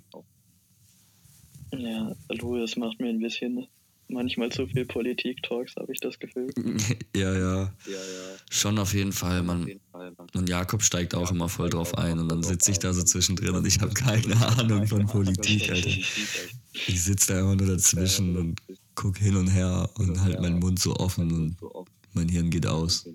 Ja, 1.72 2.16
Louis 2.28 2.76
macht 2.76 3.00
mir 3.00 3.08
ein 3.08 3.20
bisschen 3.20 3.66
manchmal 4.10 4.50
zu 4.50 4.66
viel 4.66 4.84
Politik-Talks, 4.84 5.76
habe 5.76 5.92
ich 5.92 6.00
das 6.00 6.18
Gefühl. 6.18 6.50
ja, 7.16 7.38
ja, 7.38 7.72
Schon 8.50 8.78
auf 8.78 8.92
jeden 8.92 9.12
Fall. 9.12 9.42
Man, 9.42 9.80
und 10.34 10.48
Jakob 10.48 10.82
steigt 10.82 11.14
auch 11.14 11.30
immer 11.30 11.48
voll 11.48 11.70
drauf 11.70 11.96
ein 11.96 12.18
und 12.18 12.28
dann 12.28 12.42
sitze 12.42 12.72
ich 12.72 12.78
da 12.78 12.92
so 12.92 13.02
zwischendrin 13.02 13.54
und 13.54 13.66
ich 13.66 13.80
habe 13.80 13.94
keine 13.94 14.36
Ahnung 14.58 14.86
von 14.86 15.06
Politik, 15.06 15.70
Alter. 15.70 15.88
Ich 15.88 17.02
sitze 17.02 17.32
da 17.32 17.40
immer 17.40 17.56
nur 17.56 17.66
dazwischen 17.66 18.36
und 18.36 18.60
gucke 18.94 19.20
hin 19.20 19.36
und 19.36 19.48
her 19.48 19.88
und 19.96 20.20
halt 20.20 20.40
meinen 20.40 20.58
Mund 20.58 20.78
so 20.78 20.96
offen 20.96 21.32
und 21.32 21.56
mein 22.12 22.28
Hirn 22.28 22.50
geht 22.50 22.66
aus. 22.66 23.08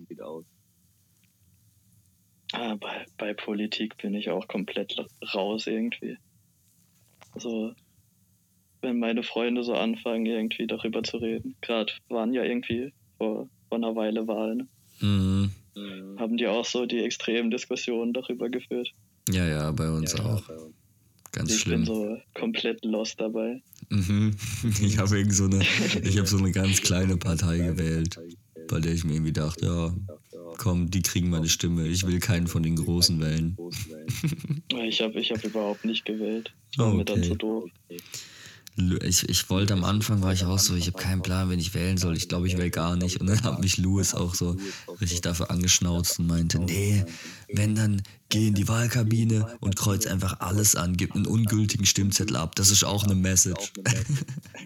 Ah, 2.53 2.75
bei, 2.75 3.05
bei 3.17 3.33
Politik 3.33 3.97
bin 3.97 4.13
ich 4.13 4.29
auch 4.29 4.47
komplett 4.47 4.95
raus 5.33 5.67
irgendwie. 5.67 6.17
Also, 7.33 7.73
wenn 8.85 8.99
meine 8.99 9.23
Freunde 9.23 9.63
so 9.63 9.73
anfangen, 9.73 10.25
irgendwie 10.25 10.67
darüber 10.67 11.03
zu 11.03 11.17
reden. 11.17 11.55
Gerade 11.61 11.91
waren 12.07 12.33
ja 12.33 12.43
irgendwie 12.43 12.93
vor, 13.17 13.49
vor 13.67 13.77
einer 13.77 13.95
Weile 13.95 14.27
Wahlen. 14.27 14.69
Mhm. 15.01 15.51
Haben 16.17 16.37
die 16.37 16.47
auch 16.47 16.63
so 16.63 16.85
die 16.85 16.99
extremen 16.99 17.51
Diskussionen 17.51 18.13
darüber 18.13 18.49
geführt. 18.49 18.91
Ja, 19.29 19.45
ja, 19.45 19.71
bei 19.71 19.89
uns 19.89 20.13
ja, 20.13 20.23
auch. 20.23 20.47
Ja, 20.47 20.55
Ganz 21.31 21.53
ich 21.53 21.61
schlimm. 21.61 21.81
Ich 21.81 21.89
bin 21.89 21.95
so 21.95 22.17
komplett 22.33 22.85
lost 22.85 23.19
dabei. 23.19 23.61
Mhm. 23.89 24.35
Ich 24.81 24.97
habe 24.97 25.17
irgend 25.17 25.33
so 25.33 25.45
eine, 25.45 25.61
ich 26.03 26.17
habe 26.17 26.27
so 26.27 26.37
eine 26.37 26.51
ganz 26.51 26.81
kleine 26.81 27.17
Partei 27.17 27.57
gewählt, 27.57 28.17
bei 28.69 28.79
der 28.79 28.93
ich 28.93 29.03
mir 29.03 29.15
irgendwie 29.15 29.33
dachte, 29.33 29.65
ja, 29.65 29.93
komm, 30.57 30.89
die 30.89 31.01
kriegen 31.01 31.29
meine 31.29 31.49
Stimme. 31.49 31.87
Ich 31.87 32.07
will 32.07 32.19
keinen 32.19 32.47
von 32.47 32.63
den 32.63 32.77
Großen 32.77 33.19
wählen. 33.19 33.57
ich 34.87 35.01
habe 35.01 35.19
ich 35.19 35.31
hab 35.31 35.43
überhaupt 35.43 35.83
nicht 35.83 36.05
gewählt. 36.05 36.53
Das 36.69 36.77
war 36.77 36.87
okay. 36.87 36.97
mir 36.97 37.05
dann 37.05 37.23
zu 37.23 37.35
doof. 37.35 37.69
Ich, 38.77 39.29
ich 39.29 39.49
wollte 39.49 39.73
am 39.73 39.85
Anfang, 39.85 40.21
war 40.21 40.33
ich 40.33 40.43
auch 40.43 40.59
so, 40.59 40.75
ich 40.75 40.87
habe 40.87 40.97
keinen 40.97 41.21
Plan, 41.21 41.49
wen 41.49 41.59
ich 41.59 41.73
wählen 41.73 41.97
soll. 41.97 42.17
Ich 42.17 42.27
glaube, 42.27 42.47
ich 42.47 42.57
wähle 42.57 42.71
gar 42.71 42.97
nicht. 42.97 43.21
Und 43.21 43.27
dann 43.27 43.41
hat 43.43 43.61
mich 43.61 43.77
Louis 43.77 44.13
auch 44.13 44.35
so 44.35 44.57
richtig 44.99 45.21
dafür 45.21 45.49
angeschnauzt 45.49 46.19
und 46.19 46.27
meinte, 46.27 46.59
nee, 46.59 47.05
wenn 47.57 47.75
dann 47.75 48.01
geh 48.29 48.47
in 48.47 48.53
die 48.53 48.67
Wahlkabine 48.67 49.57
und 49.59 49.75
kreuz 49.75 50.07
einfach 50.07 50.39
alles 50.39 50.75
an, 50.75 50.97
gib 50.97 51.15
einen 51.15 51.25
ungültigen 51.25 51.85
Stimmzettel 51.85 52.35
ab. 52.35 52.55
Das 52.55 52.71
ist 52.71 52.83
auch 52.83 53.03
eine 53.03 53.15
Message. 53.15 53.71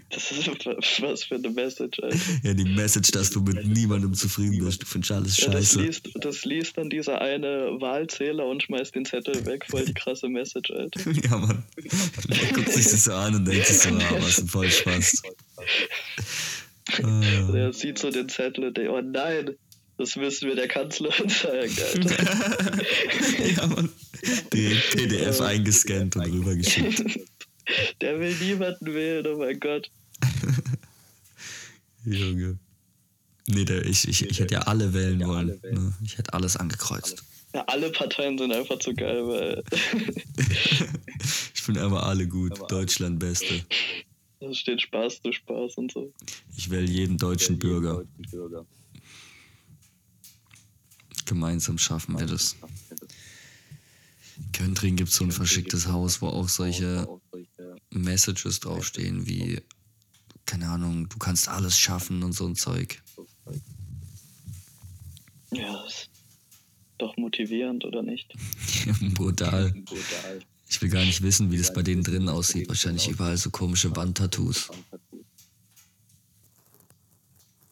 Das 0.09 0.31
ist 0.31 0.47
was 1.01 1.23
für 1.23 1.35
eine 1.35 1.49
Message, 1.49 1.99
Alter. 2.01 2.17
Ja, 2.43 2.53
die 2.53 2.63
Message, 2.63 3.11
dass 3.11 3.29
du 3.29 3.41
mit 3.41 3.65
niemandem 3.65 4.13
zufrieden 4.13 4.63
bist. 4.63 4.81
Du 4.81 4.85
findest 4.85 5.11
alles 5.11 5.37
scheiße. 5.37 5.81
Ja, 5.81 5.87
das, 5.87 6.03
liest, 6.03 6.09
das 6.15 6.45
liest 6.45 6.77
dann 6.77 6.89
dieser 6.89 7.21
eine 7.21 7.79
Wahlzähler 7.79 8.45
und 8.45 8.63
schmeißt 8.63 8.95
den 8.95 9.05
Zettel 9.05 9.45
weg. 9.45 9.65
Voll 9.69 9.85
die 9.85 9.93
krasse 9.93 10.29
Message, 10.29 10.71
Alter. 10.71 10.99
Ja, 11.29 11.37
Mann. 11.37 11.63
Er 11.75 12.53
guckt 12.53 12.71
sich 12.71 12.85
das 12.85 13.03
so 13.03 13.13
an 13.13 13.35
und 13.35 13.45
denkt 13.45 13.67
sich 13.67 13.79
so, 13.79 13.89
ah, 13.89 14.15
was 14.19 14.39
ein 14.39 14.47
Vollspaß. 14.47 15.21
Er 17.53 17.71
sieht 17.71 17.99
so 17.99 18.09
den 18.09 18.29
Zettel 18.29 18.65
und 18.65 18.77
denkt, 18.77 18.91
oh 18.91 19.01
nein, 19.01 19.55
das 19.99 20.15
müssen 20.15 20.47
wir 20.47 20.55
der 20.55 20.69
Kanzlerin 20.69 21.27
zeigen, 21.27 21.75
Alter. 21.77 22.83
ja, 23.55 23.67
Mann. 23.67 23.89
Direkt 24.53 24.95
PDF 24.95 25.41
eingescannt 25.41 26.15
und 26.15 26.23
rübergeschickt. 26.23 27.19
Der 28.01 28.19
will 28.19 28.33
niemanden 28.35 28.93
wählen, 28.95 29.27
oh 29.27 29.37
mein 29.37 29.59
Gott. 29.59 29.91
Junge. 32.03 32.57
Nee, 33.45 33.63
der, 33.63 33.85
ich, 33.85 34.07
ich, 34.07 34.23
ich 34.23 34.39
hätte 34.39 34.55
ja 34.55 34.61
alle 34.61 34.91
wählen 34.91 35.19
wollen. 35.27 35.59
Ne? 35.61 35.93
Ich 36.03 36.17
hätte 36.17 36.33
alles 36.33 36.57
angekreuzt. 36.57 37.23
Ja, 37.53 37.63
alle 37.67 37.91
Parteien 37.91 38.39
sind 38.39 38.51
einfach 38.51 38.79
zu 38.79 38.95
geil, 38.95 39.27
weil. 39.27 39.63
ich 41.53 41.61
finde 41.61 41.83
einfach 41.83 42.07
alle 42.07 42.27
gut. 42.27 42.59
Deutschland 42.71 43.19
Beste. 43.19 43.63
Da 44.39 44.51
steht 44.51 44.81
Spaß 44.81 45.21
zu 45.21 45.31
Spaß 45.31 45.75
und 45.75 45.91
so. 45.91 46.11
Ich 46.57 46.71
wähle 46.71 46.89
jeden 46.89 47.19
deutschen 47.19 47.59
Bürger. 47.59 48.03
Gemeinsam 51.29 51.77
schaffen 51.77 52.17
wir 52.17 52.25
das. 52.25 52.55
In 54.35 54.51
Köntring 54.51 54.95
gibt 54.95 55.09
es 55.09 55.15
so 55.15 55.23
ein 55.23 55.31
verschicktes 55.31 55.85
Haus, 55.85 56.23
wo 56.23 56.27
auch 56.27 56.49
solche 56.49 57.07
Messages 57.91 58.59
draufstehen 58.61 59.27
wie, 59.27 59.61
keine 60.47 60.69
Ahnung, 60.69 61.07
du 61.07 61.19
kannst 61.19 61.47
alles 61.47 61.77
schaffen 61.77 62.23
und 62.23 62.33
so 62.33 62.47
ein 62.47 62.55
Zeug. 62.55 63.03
Ja, 65.51 65.85
ist 65.85 66.09
doch 66.97 67.15
motivierend, 67.15 67.85
oder 67.85 68.01
nicht? 68.01 68.33
Brutal. 69.13 69.71
Ich 70.67 70.81
will 70.81 70.89
gar 70.89 71.05
nicht 71.05 71.21
wissen, 71.21 71.51
wie 71.51 71.59
das 71.59 71.71
bei 71.71 71.83
denen 71.83 72.01
drin 72.01 72.27
aussieht. 72.27 72.67
Wahrscheinlich 72.69 73.07
überall 73.07 73.37
so 73.37 73.51
komische 73.51 73.95
Wandtattoos. 73.95 74.71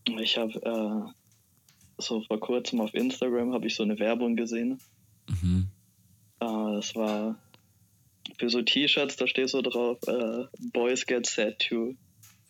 Ich 0.05 0.37
habe 0.37 0.53
äh, 0.53 1.16
so 1.98 2.22
vor 2.22 2.39
kurzem 2.39 2.82
auf 2.82 2.94
Instagram 2.94 3.54
habe 3.54 3.68
ich 3.68 3.75
so 3.75 3.84
eine 3.84 4.00
Werbung 4.00 4.36
gesehen. 4.36 4.80
Mhm. 5.27 5.68
Äh, 6.39 6.75
das 6.75 6.96
war 6.96 7.38
für 8.38 8.50
so 8.50 8.62
T-Shirts, 8.62 9.16
da 9.16 9.27
steht 9.27 9.50
so 9.50 9.62
drauf, 9.62 9.98
äh, 10.08 10.46
Boys 10.74 11.06
get 11.06 11.25
sad 11.25 11.60
too. 11.60 11.96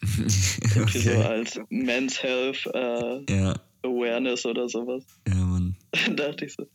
okay. 0.03 0.99
so 0.99 1.11
als 1.21 1.59
Men's 1.69 2.21
Health 2.21 2.67
äh, 2.73 3.33
ja. 3.33 3.55
Awareness 3.83 4.45
oder 4.45 4.69
sowas. 4.69 5.03
Ja, 5.27 5.35
Mann. 5.35 5.75
Dann 6.05 6.17
dachte 6.17 6.45
ich 6.45 6.53
so, 6.53 6.67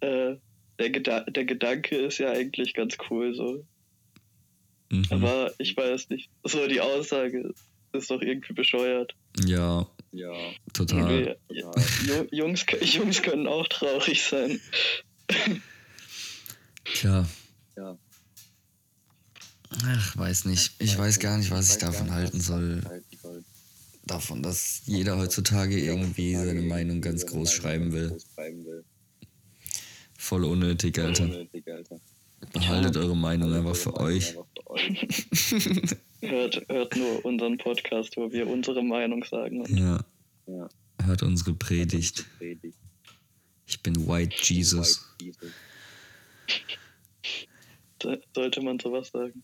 äh, 0.00 0.36
der, 0.78 0.90
Geda 0.90 1.20
der 1.24 1.44
Gedanke 1.44 1.96
ist 1.96 2.18
ja 2.18 2.30
eigentlich 2.30 2.74
ganz 2.74 2.96
cool 3.10 3.34
so. 3.34 3.64
Mhm. 4.90 5.04
Aber 5.10 5.52
ich 5.58 5.76
weiß 5.76 6.10
nicht, 6.10 6.30
so 6.44 6.66
die 6.68 6.80
Aussage 6.80 7.54
ist 7.92 8.10
doch 8.10 8.20
irgendwie 8.20 8.52
bescheuert. 8.52 9.14
Ja, 9.44 9.86
ja. 10.12 10.32
Total. 10.72 11.36
Ja, 11.48 12.24
Jungs, 12.30 12.64
Jungs 12.80 13.22
können 13.22 13.46
auch 13.46 13.66
traurig 13.68 14.22
sein. 14.22 14.60
Tja. 16.84 17.26
Ja. 17.76 17.98
Ach, 19.84 20.16
weiß 20.16 20.44
nicht. 20.44 20.72
Ich 20.78 20.96
weiß 20.96 21.18
gar 21.18 21.38
nicht, 21.38 21.50
was 21.50 21.72
ich 21.72 21.78
davon 21.78 22.12
halten 22.12 22.40
soll. 22.40 22.82
Davon, 24.04 24.42
dass 24.42 24.82
jeder 24.84 25.16
heutzutage 25.16 25.78
irgendwie 25.78 26.34
seine 26.34 26.62
Meinung 26.62 27.00
ganz 27.00 27.24
groß 27.26 27.52
schreiben 27.52 27.92
will. 27.92 28.18
Voll 30.18 30.44
unnötig, 30.44 30.98
Alter. 30.98 31.46
Behaltet 32.52 32.96
eure 32.96 33.16
Meinung 33.16 33.52
einfach 33.54 33.76
für 33.76 33.96
euch. 33.96 34.36
hört, 36.20 36.62
hört 36.68 36.96
nur 36.96 37.24
unseren 37.24 37.58
Podcast, 37.58 38.16
wo 38.16 38.30
wir 38.32 38.46
unsere 38.46 38.82
Meinung 38.82 39.24
sagen. 39.24 39.64
Ja. 39.76 40.04
ja. 40.46 40.68
Hört 41.04 41.22
unsere 41.22 41.54
Predigt. 41.54 42.26
Ich 43.66 43.82
bin 43.82 44.06
White 44.06 44.36
Jesus. 44.42 45.08
Sollte 48.34 48.60
man 48.62 48.78
sowas 48.78 49.10
sagen? 49.10 49.42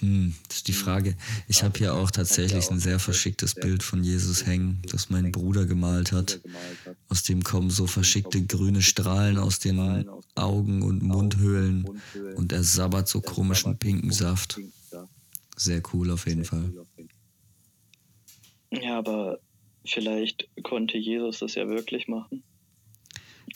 Hm, 0.00 0.34
das 0.48 0.58
ist 0.58 0.68
die 0.68 0.72
Frage. 0.72 1.16
Ich 1.46 1.62
habe 1.62 1.78
hier 1.78 1.94
auch 1.94 2.10
tatsächlich 2.10 2.70
ein 2.70 2.80
sehr 2.80 2.98
verschicktes 2.98 3.54
Bild 3.54 3.82
von 3.82 4.02
Jesus 4.02 4.46
hängen, 4.46 4.82
das 4.90 5.10
mein 5.10 5.30
Bruder 5.30 5.66
gemalt 5.66 6.12
hat. 6.12 6.40
Aus 7.08 7.22
dem 7.22 7.42
kommen 7.42 7.70
so 7.70 7.86
verschickte 7.86 8.44
grüne 8.44 8.82
Strahlen 8.82 9.38
aus 9.38 9.58
den 9.58 10.08
Augen 10.34 10.82
und 10.82 11.02
Mundhöhlen 11.02 12.00
und 12.36 12.52
er 12.52 12.64
sabbert 12.64 13.08
so 13.08 13.20
komischen 13.20 13.78
pinken 13.78 14.10
Saft. 14.10 14.58
Sehr 15.56 15.82
cool 15.92 16.10
auf 16.10 16.26
jeden 16.26 16.44
Fall. 16.44 16.72
Ja, 18.70 18.98
aber 18.98 19.40
vielleicht 19.84 20.48
konnte 20.62 20.96
Jesus 20.96 21.40
das 21.40 21.54
ja 21.56 21.68
wirklich 21.68 22.08
machen. 22.08 22.42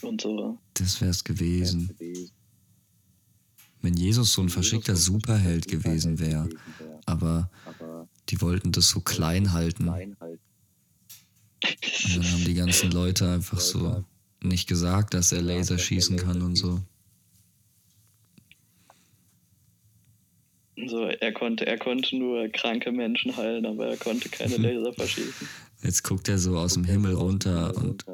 Und 0.03 0.21
so. 0.21 0.59
Das 0.75 1.01
wär's 1.01 1.25
gewesen. 1.25 1.97
Wenn 3.85 3.99
Jesus 3.99 4.33
so 4.33 4.41
ein 4.41 4.49
verschickter 4.49 4.97
Superheld 4.97 5.69
gewesen 5.69 6.19
wäre. 6.19 6.49
Aber 7.05 7.51
die 8.31 8.41
wollten 8.41 8.73
das 8.73 8.89
so 8.89 9.01
klein 9.01 9.53
halten. 9.53 9.91
Und 9.91 10.17
dann 12.17 12.33
haben 12.33 12.45
die 12.47 12.55
ganzen 12.55 12.91
Leute 12.91 13.29
einfach 13.29 13.61
so 13.61 14.03
nicht 14.43 14.71
gesagt, 14.71 15.13
dass 15.13 15.33
er 15.33 15.43
Laser 15.43 15.77
schießen 15.77 16.17
kann 16.17 16.41
und 16.41 16.57
so. 16.57 16.81
So, 20.89 21.05
er 21.05 21.33
konnte, 21.33 21.67
er 21.67 21.77
konnte 21.77 22.17
nur 22.17 22.49
kranke 22.49 22.91
Menschen 22.91 23.37
heilen, 23.37 23.67
aber 23.67 23.89
er 23.89 23.97
konnte 23.99 24.31
keine 24.31 24.57
Laser 24.67 24.95
verschießen. 24.95 25.47
Jetzt 25.83 26.03
guckt 26.05 26.27
er 26.31 26.39
so 26.39 26.57
aus 26.57 26.73
dem 26.73 26.85
Himmel 26.85 27.13
runter 27.13 27.77
und 27.77 28.07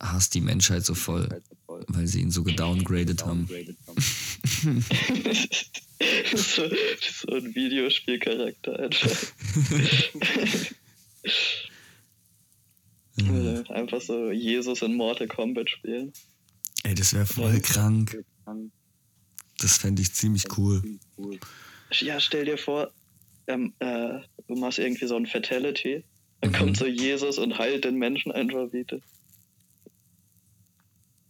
hasst 0.00 0.34
die 0.34 0.40
Menschheit 0.40 0.86
so 0.86 0.94
voll, 0.94 1.42
weil 1.88 2.06
sie 2.06 2.20
ihn 2.20 2.30
so 2.30 2.42
gedowngradet 2.42 3.24
haben. 3.24 3.48
so, 6.34 6.62
so 7.10 7.34
ein 7.34 7.54
Videospielcharakter 7.54 8.78
einfach. 8.78 9.16
Einfach 13.70 14.00
so 14.00 14.30
Jesus 14.30 14.80
in 14.82 14.94
Mortal 14.94 15.28
Kombat 15.28 15.68
spielen. 15.68 16.12
Ey, 16.84 16.94
das 16.94 17.12
wäre 17.12 17.26
voll 17.26 17.60
krank. 17.60 18.24
Das 19.58 19.76
fände 19.78 20.00
ich 20.00 20.14
ziemlich 20.14 20.44
cool. 20.56 20.82
Ja, 21.92 22.18
stell 22.18 22.46
dir 22.46 22.56
vor, 22.56 22.90
ähm, 23.46 23.74
äh, 23.80 24.20
du 24.48 24.54
machst 24.56 24.78
irgendwie 24.78 25.06
so 25.06 25.16
ein 25.16 25.26
Fatality, 25.26 26.02
dann 26.40 26.52
Mhm. 26.52 26.56
kommt 26.56 26.76
so 26.78 26.86
Jesus 26.86 27.36
und 27.36 27.58
heilt 27.58 27.84
den 27.84 27.96
Menschen 27.96 28.32
einfach 28.32 28.72
wieder. 28.72 29.00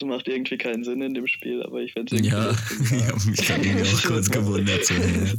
Macht 0.07 0.28
irgendwie 0.28 0.57
keinen 0.59 0.83
Sinn 0.85 1.02
in 1.02 1.14
dem 1.14 1.26
Spiel, 1.26 1.62
aber 1.62 1.80
ich 1.83 1.92
fände 1.92 2.14
es 2.16 2.23
irgendwie 2.23 2.37
Ja, 2.37 2.50
ich 3.35 3.50
habe 3.50 3.71
mich 3.71 3.76
gerade 3.76 3.83
auch 3.97 4.02
kurz 4.02 4.30
gewundert. 4.30 4.85
So, 4.85 4.95
hä? 4.95 5.33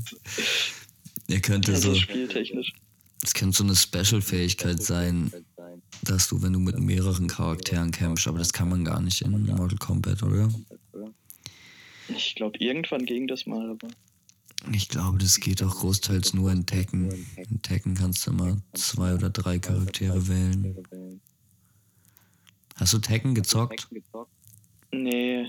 er 1.29 1.39
könnte 1.41 1.73
Also 1.73 1.93
so, 1.93 1.99
spieltechnisch. 1.99 2.73
es 3.23 3.33
könnte 3.33 3.57
so 3.57 3.63
eine 3.63 3.75
Special-Fähigkeit 3.75 4.81
sein, 4.81 5.31
dass 6.03 6.27
du, 6.27 6.41
wenn 6.41 6.53
du 6.53 6.59
mit 6.59 6.79
mehreren 6.79 7.27
Charakteren 7.27 7.91
kämpfst, 7.91 8.27
aber 8.27 8.39
das 8.39 8.53
kann 8.53 8.69
man 8.69 8.85
gar 8.85 9.01
nicht 9.01 9.21
in 9.21 9.45
Mortal 9.45 9.77
Kombat, 9.77 10.23
oder? 10.23 10.49
Ich 12.15 12.35
glaube, 12.35 12.57
irgendwann 12.59 13.05
ging 13.05 13.27
das 13.27 13.45
mal, 13.45 13.69
aber 13.69 13.87
Ich 14.73 14.89
glaube, 14.89 15.17
das 15.19 15.39
geht 15.39 15.63
auch 15.63 15.75
großteils 15.79 16.33
nur 16.33 16.51
in 16.51 16.65
Tekken. 16.65 17.25
In 17.49 17.61
Tekken 17.61 17.95
kannst 17.95 18.25
du 18.27 18.31
immer 18.31 18.57
zwei 18.73 19.13
oder 19.13 19.29
drei 19.29 19.59
Charaktere 19.59 20.27
wählen. 20.27 21.19
Hast 22.75 22.93
du 22.93 22.97
Tekken 22.99 23.35
gezockt? 23.35 23.87
Nee. 24.91 25.47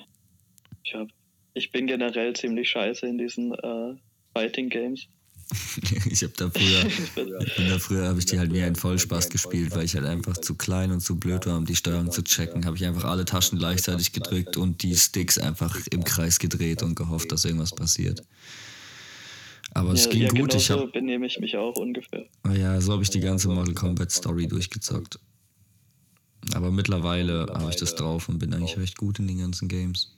Ich, 0.85 0.95
hab, 0.95 1.09
ich 1.55 1.71
bin 1.71 1.87
generell 1.87 2.35
ziemlich 2.35 2.71
scheiße 2.71 3.07
in 3.07 3.19
diesen 3.19 3.55
äh, 3.55 3.95
Fighting 4.35 4.69
Games. 4.69 5.07
ich 6.11 6.23
habe 6.23 6.33
da 6.37 6.51
früher, 6.55 7.35
bin 7.57 7.69
da 7.69 7.79
früher 7.79 8.09
habe 8.09 8.19
ich 8.19 8.27
die 8.27 8.39
halt 8.39 8.53
wie 8.53 8.63
ein 8.63 8.75
Vollspaß 8.75 9.29
gespielt, 9.29 9.75
weil 9.75 9.85
ich 9.85 9.95
halt 9.95 10.07
einfach 10.07 10.37
zu 10.37 10.55
klein 10.55 10.91
und 10.93 11.01
zu 11.01 11.19
blöd 11.19 11.47
war, 11.47 11.59
um 11.59 11.67
die 11.67 11.77
Steuerung 11.77 12.11
zu 12.11 12.23
checken. 12.23 12.65
Habe 12.65 12.77
ich 12.77 12.87
einfach 12.87 13.05
alle 13.05 13.25
Taschen 13.25 13.59
gleichzeitig 13.59 14.13
gedrückt 14.13 14.57
und 14.57 14.83
die 14.83 14.95
Sticks 14.95 15.39
einfach 15.39 15.79
im 15.91 16.05
Kreis 16.05 16.39
gedreht 16.39 16.83
und 16.83 16.95
gehofft, 16.95 17.33
dass 17.33 17.45
irgendwas 17.45 17.75
passiert. 17.75 18.23
Aber 19.75 19.93
es 19.93 20.05
ja, 20.07 20.11
ging 20.11 20.23
ja, 20.23 20.29
gut. 20.29 20.51
Genau 20.51 20.57
Ich 20.57 20.67
so 20.67 20.81
habe, 20.81 20.91
benehme 20.91 21.27
ich 21.27 21.39
mich 21.39 21.57
auch 21.57 21.77
ungefähr. 21.77 22.27
ja, 22.55 22.81
so 22.81 22.93
habe 22.93 23.03
ich 23.03 23.11
die 23.11 23.21
ganze 23.21 23.49
Mortal 23.49 23.75
Kombat 23.75 24.11
Story 24.11 24.47
durchgezockt. 24.47 25.19
Aber 26.55 26.71
mittlerweile 26.71 27.47
habe 27.53 27.71
ich 27.71 27.77
das 27.77 27.95
drauf 27.95 28.29
und 28.29 28.39
bin 28.39 28.53
eigentlich 28.53 28.77
recht 28.77 28.97
gut 28.99 29.19
in 29.19 29.29
den 29.29 29.39
ganzen 29.39 29.69
Games. 29.69 30.15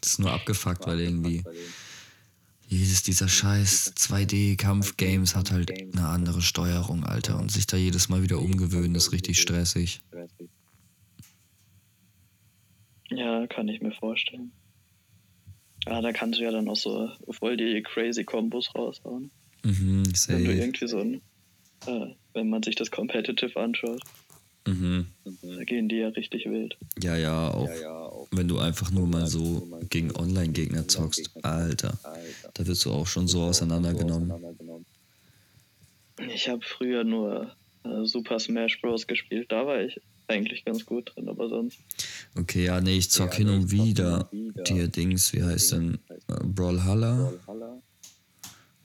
Das 0.00 0.12
ist 0.12 0.18
nur 0.18 0.32
abgefuckt, 0.32 0.86
weil 0.86 1.00
irgendwie 1.00 1.42
jedes 2.68 3.02
dieser 3.02 3.28
scheiß 3.28 3.94
2D-Kampf-Games 3.96 5.34
hat 5.34 5.50
halt 5.50 5.72
eine 5.72 6.06
andere 6.06 6.40
Steuerung, 6.40 7.04
Alter. 7.04 7.38
Und 7.38 7.50
sich 7.50 7.66
da 7.66 7.76
jedes 7.76 8.08
Mal 8.08 8.22
wieder 8.22 8.38
umgewöhnen, 8.38 8.94
ist 8.94 9.12
richtig 9.12 9.40
stressig. 9.40 10.02
Ja, 13.10 13.46
kann 13.48 13.66
ich 13.68 13.80
mir 13.80 13.92
vorstellen. 13.92 14.52
Ah, 15.86 16.00
da 16.00 16.12
kannst 16.12 16.38
du 16.38 16.44
ja 16.44 16.52
dann 16.52 16.68
auch 16.68 16.76
so 16.76 17.10
voll 17.30 17.56
die 17.56 17.82
crazy 17.82 18.24
Kombos 18.24 18.72
raushauen. 18.74 19.30
Mhm, 19.64 20.04
Wenn 20.04 20.04
du 20.04 20.16
safe. 20.16 20.52
irgendwie 20.52 20.88
so 20.88 20.98
ein, 20.98 21.20
äh, 21.86 22.14
wenn 22.34 22.48
man 22.48 22.62
sich 22.62 22.74
das 22.76 22.90
Competitive 22.90 23.58
anschaut, 23.60 24.02
Mhm. 24.66 25.06
da 25.24 25.64
gehen 25.64 25.88
die 25.88 25.96
ja 25.96 26.08
richtig 26.08 26.44
wild. 26.44 26.76
Ja, 27.02 27.16
ja, 27.16 27.48
auch 27.48 28.28
wenn 28.30 28.46
du 28.46 28.58
einfach 28.58 28.90
nur 28.90 29.06
mal 29.06 29.26
so 29.26 29.66
gegen 29.88 30.14
Online-Gegner 30.14 30.86
zockst, 30.86 31.30
Alter. 31.42 31.98
Da 32.54 32.66
wirst 32.66 32.84
du 32.84 32.92
auch 32.92 33.06
schon 33.06 33.26
so 33.26 33.40
auseinandergenommen. 33.42 34.30
Ich 36.34 36.48
habe 36.48 36.60
früher 36.62 37.04
nur 37.04 37.50
äh, 37.84 38.04
Super 38.04 38.38
Smash 38.38 38.80
Bros. 38.82 39.06
gespielt, 39.06 39.50
da 39.50 39.66
war 39.66 39.80
ich 39.80 39.98
eigentlich 40.28 40.64
ganz 40.66 40.84
gut 40.84 41.12
drin, 41.14 41.28
aber 41.30 41.48
sonst. 41.48 41.78
Okay, 42.36 42.66
ja, 42.66 42.80
nee, 42.82 42.98
ich 42.98 43.10
zock 43.10 43.34
hin 43.34 43.48
und 43.48 43.70
wieder 43.70 44.28
die 44.68 44.88
Dings, 44.90 45.32
wie 45.32 45.42
heißt 45.42 45.72
denn? 45.72 45.98
Äh, 46.28 46.34
Brawlhalla, 46.44 47.32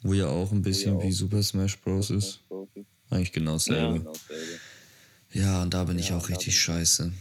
wo 0.01 0.13
ja 0.13 0.27
auch 0.27 0.51
ein 0.53 0.61
bisschen 0.61 1.01
wie 1.03 1.11
Super 1.11 1.43
Smash 1.43 1.77
Bros. 1.81 2.09
ist. 2.09 2.39
Eigentlich 3.09 3.31
genau 3.31 3.53
dasselbe. 3.53 4.11
Ja, 5.31 5.61
und 5.61 5.73
da 5.73 5.83
bin 5.83 5.99
ich 5.99 6.13
auch 6.13 6.29
richtig 6.29 6.59
scheiße. 6.59 7.11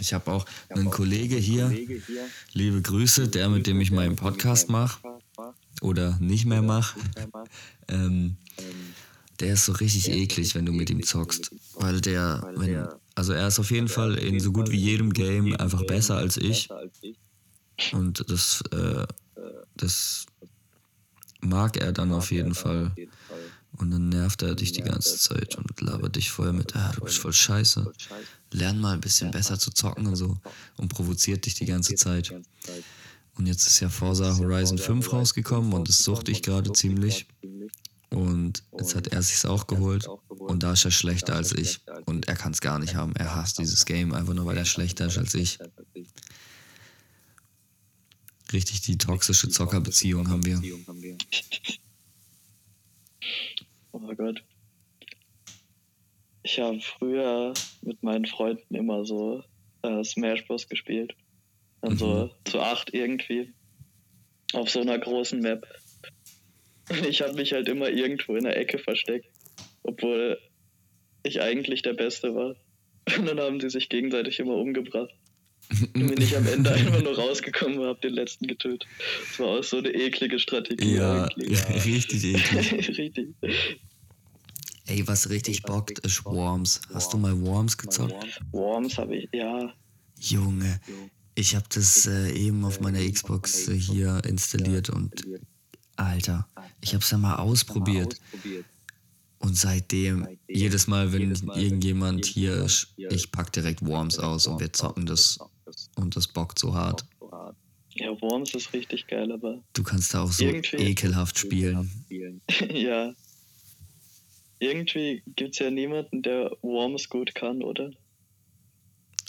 Ich 0.00 0.14
habe 0.14 0.32
auch 0.32 0.46
einen 0.70 0.90
Kollege 0.90 1.36
hier, 1.36 1.70
liebe 2.52 2.80
Grüße, 2.80 3.28
der 3.28 3.48
mit 3.48 3.66
dem 3.66 3.80
ich 3.80 3.90
meinen 3.90 4.16
Podcast 4.16 4.70
mache 4.70 5.00
oder 5.82 6.16
nicht 6.20 6.46
mehr 6.46 6.62
mache. 6.62 6.98
Ähm, 7.92 8.36
der 9.40 9.54
ist 9.54 9.64
so 9.64 9.72
richtig 9.72 10.08
eklig, 10.12 10.54
wenn 10.54 10.64
du 10.64 10.70
mit 10.70 10.90
ihm 10.90 11.02
zockst. 11.02 11.50
Weil 11.74 12.00
der, 12.00 12.52
wenn, 12.54 12.86
also 13.16 13.32
er 13.32 13.48
ist 13.48 13.58
auf 13.58 13.72
jeden 13.72 13.88
Fall 13.88 14.14
in 14.14 14.38
so 14.38 14.52
gut 14.52 14.70
wie 14.70 14.78
jedem 14.78 15.12
Game 15.12 15.56
einfach 15.56 15.84
besser 15.86 16.16
als 16.16 16.36
ich. 16.36 16.68
Und 17.92 18.30
das, 18.30 18.62
äh, 18.70 19.06
das 19.74 20.26
mag 21.40 21.78
er 21.78 21.92
dann 21.92 22.12
auf 22.12 22.30
jeden 22.30 22.54
Fall. 22.54 22.92
Und 23.80 23.90
dann 23.90 24.10
nervt 24.10 24.42
er 24.42 24.54
dich 24.54 24.72
die 24.72 24.82
ganze 24.82 25.16
Zeit 25.16 25.56
und 25.56 25.80
labert 25.80 26.16
dich 26.16 26.30
voll 26.30 26.52
mit, 26.52 26.76
ah, 26.76 26.92
du 26.94 27.00
bist 27.00 27.16
voll 27.16 27.32
scheiße. 27.32 27.90
Lern 28.52 28.78
mal 28.78 28.92
ein 28.92 29.00
bisschen 29.00 29.30
besser 29.30 29.58
zu 29.58 29.70
zocken 29.70 30.06
und 30.06 30.16
so. 30.16 30.36
Und 30.76 30.88
provoziert 30.88 31.46
dich 31.46 31.54
die 31.54 31.64
ganze 31.64 31.94
Zeit. 31.94 32.30
Und 33.36 33.46
jetzt 33.46 33.66
ist 33.66 33.80
ja 33.80 33.88
Forza 33.88 34.36
Horizon 34.36 34.76
5 34.76 35.10
rausgekommen 35.12 35.72
und 35.72 35.88
das 35.88 35.98
suchte 35.98 36.30
ich 36.30 36.42
gerade 36.42 36.70
ziemlich. 36.72 37.26
Und 38.10 38.62
jetzt 38.76 38.94
hat 38.94 39.06
er 39.06 39.22
sich's 39.22 39.46
auch 39.46 39.66
geholt. 39.66 40.06
Und 40.28 40.62
da 40.62 40.74
ist 40.74 40.84
er 40.84 40.90
schlechter 40.90 41.34
als 41.34 41.52
ich. 41.52 41.80
Und 42.04 42.28
er 42.28 42.36
kann 42.36 42.52
es 42.52 42.60
gar 42.60 42.78
nicht 42.78 42.96
haben. 42.96 43.16
Er 43.16 43.34
hasst 43.34 43.58
dieses 43.58 43.86
Game 43.86 44.12
einfach 44.12 44.34
nur, 44.34 44.44
weil 44.44 44.58
er 44.58 44.66
schlechter 44.66 45.06
ist 45.06 45.16
als 45.16 45.32
ich. 45.32 45.58
Richtig 48.52 48.82
die 48.82 48.98
toxische 48.98 49.48
Zockerbeziehung 49.48 50.28
haben 50.28 50.44
wir. 50.44 50.60
Oh 53.92 54.14
Gott. 54.14 54.42
Ich 56.42 56.58
habe 56.58 56.80
früher 56.80 57.52
mit 57.82 58.02
meinen 58.02 58.26
Freunden 58.26 58.74
immer 58.74 59.04
so 59.04 59.42
äh, 59.82 60.02
Smash 60.04 60.46
Bros. 60.46 60.68
gespielt. 60.68 61.14
Dann 61.82 61.96
so 61.96 62.30
zu 62.44 62.60
acht 62.60 62.94
irgendwie. 62.94 63.52
Auf 64.52 64.70
so 64.70 64.80
einer 64.80 64.98
großen 64.98 65.40
Map. 65.40 65.66
Und 66.88 67.06
ich 67.08 67.22
habe 67.22 67.34
mich 67.34 67.52
halt 67.52 67.68
immer 67.68 67.88
irgendwo 67.88 68.36
in 68.36 68.44
der 68.44 68.56
Ecke 68.56 68.78
versteckt. 68.78 69.28
Obwohl 69.82 70.38
ich 71.22 71.40
eigentlich 71.40 71.82
der 71.82 71.94
Beste 71.94 72.34
war. 72.34 72.56
Und 73.18 73.26
dann 73.26 73.40
haben 73.40 73.60
sie 73.60 73.70
sich 73.70 73.88
gegenseitig 73.88 74.38
immer 74.40 74.54
umgebracht. 74.54 75.14
Bin 75.92 76.20
ich 76.20 76.36
am 76.36 76.46
Ende 76.46 76.70
einfach 76.74 77.02
nur 77.02 77.16
rausgekommen 77.16 77.78
und 77.78 77.86
habe 77.86 78.00
den 78.00 78.14
letzten 78.14 78.46
getötet. 78.46 78.86
Das 79.28 79.38
war 79.38 79.58
auch 79.58 79.64
so 79.64 79.78
eine 79.78 79.90
eklige 79.90 80.38
Strategie 80.38 80.96
Ja, 80.96 81.24
richtig 81.24 82.24
eklig. 82.24 82.88
Richtig. 82.98 83.28
Ey, 84.86 85.06
was 85.06 85.30
richtig 85.30 85.62
bockt, 85.62 86.00
ist 86.00 86.24
Worms. 86.24 86.80
Hast 86.92 87.12
du 87.12 87.18
mal 87.18 87.40
Worms 87.42 87.78
gezockt? 87.78 88.40
Worms 88.50 88.98
habe 88.98 89.16
ich, 89.16 89.28
ja. 89.32 89.72
Junge, 90.18 90.80
ich 91.36 91.54
habe 91.54 91.66
das 91.72 92.06
äh, 92.06 92.32
eben 92.32 92.64
auf 92.64 92.80
meiner 92.80 92.98
Xbox 92.98 93.68
äh, 93.68 93.78
hier 93.78 94.20
installiert 94.26 94.90
und 94.90 95.24
Alter, 95.96 96.48
ich 96.80 96.92
habe 96.94 97.04
es 97.04 97.10
ja 97.10 97.18
mal 97.18 97.36
ausprobiert. 97.36 98.16
Und 99.38 99.56
seitdem, 99.56 100.26
jedes 100.48 100.86
Mal, 100.86 101.12
wenn 101.12 101.34
irgendjemand 101.54 102.26
hier 102.26 102.56
ist, 102.56 102.88
ich 102.96 103.30
pack 103.32 103.52
direkt 103.52 103.84
Worms 103.86 104.18
aus 104.18 104.46
und 104.46 104.60
wir 104.60 104.72
zocken 104.72 105.06
das. 105.06 105.38
Und 105.96 106.16
das 106.16 106.28
bockt 106.28 106.58
so 106.58 106.74
hart. 106.74 107.04
Ja, 107.94 108.20
Worms 108.20 108.54
ist 108.54 108.72
richtig 108.72 109.06
geil, 109.08 109.32
aber 109.32 109.62
Du 109.72 109.82
kannst 109.82 110.14
da 110.14 110.22
auch 110.22 110.32
so 110.32 110.44
ekelhaft 110.44 111.38
spielen. 111.38 111.90
ja. 112.72 113.14
Irgendwie 114.60 115.22
gibt 115.36 115.54
es 115.54 115.58
ja 115.58 115.70
niemanden, 115.70 116.22
der 116.22 116.56
Worms 116.62 117.08
gut 117.08 117.34
kann, 117.34 117.62
oder? 117.62 117.90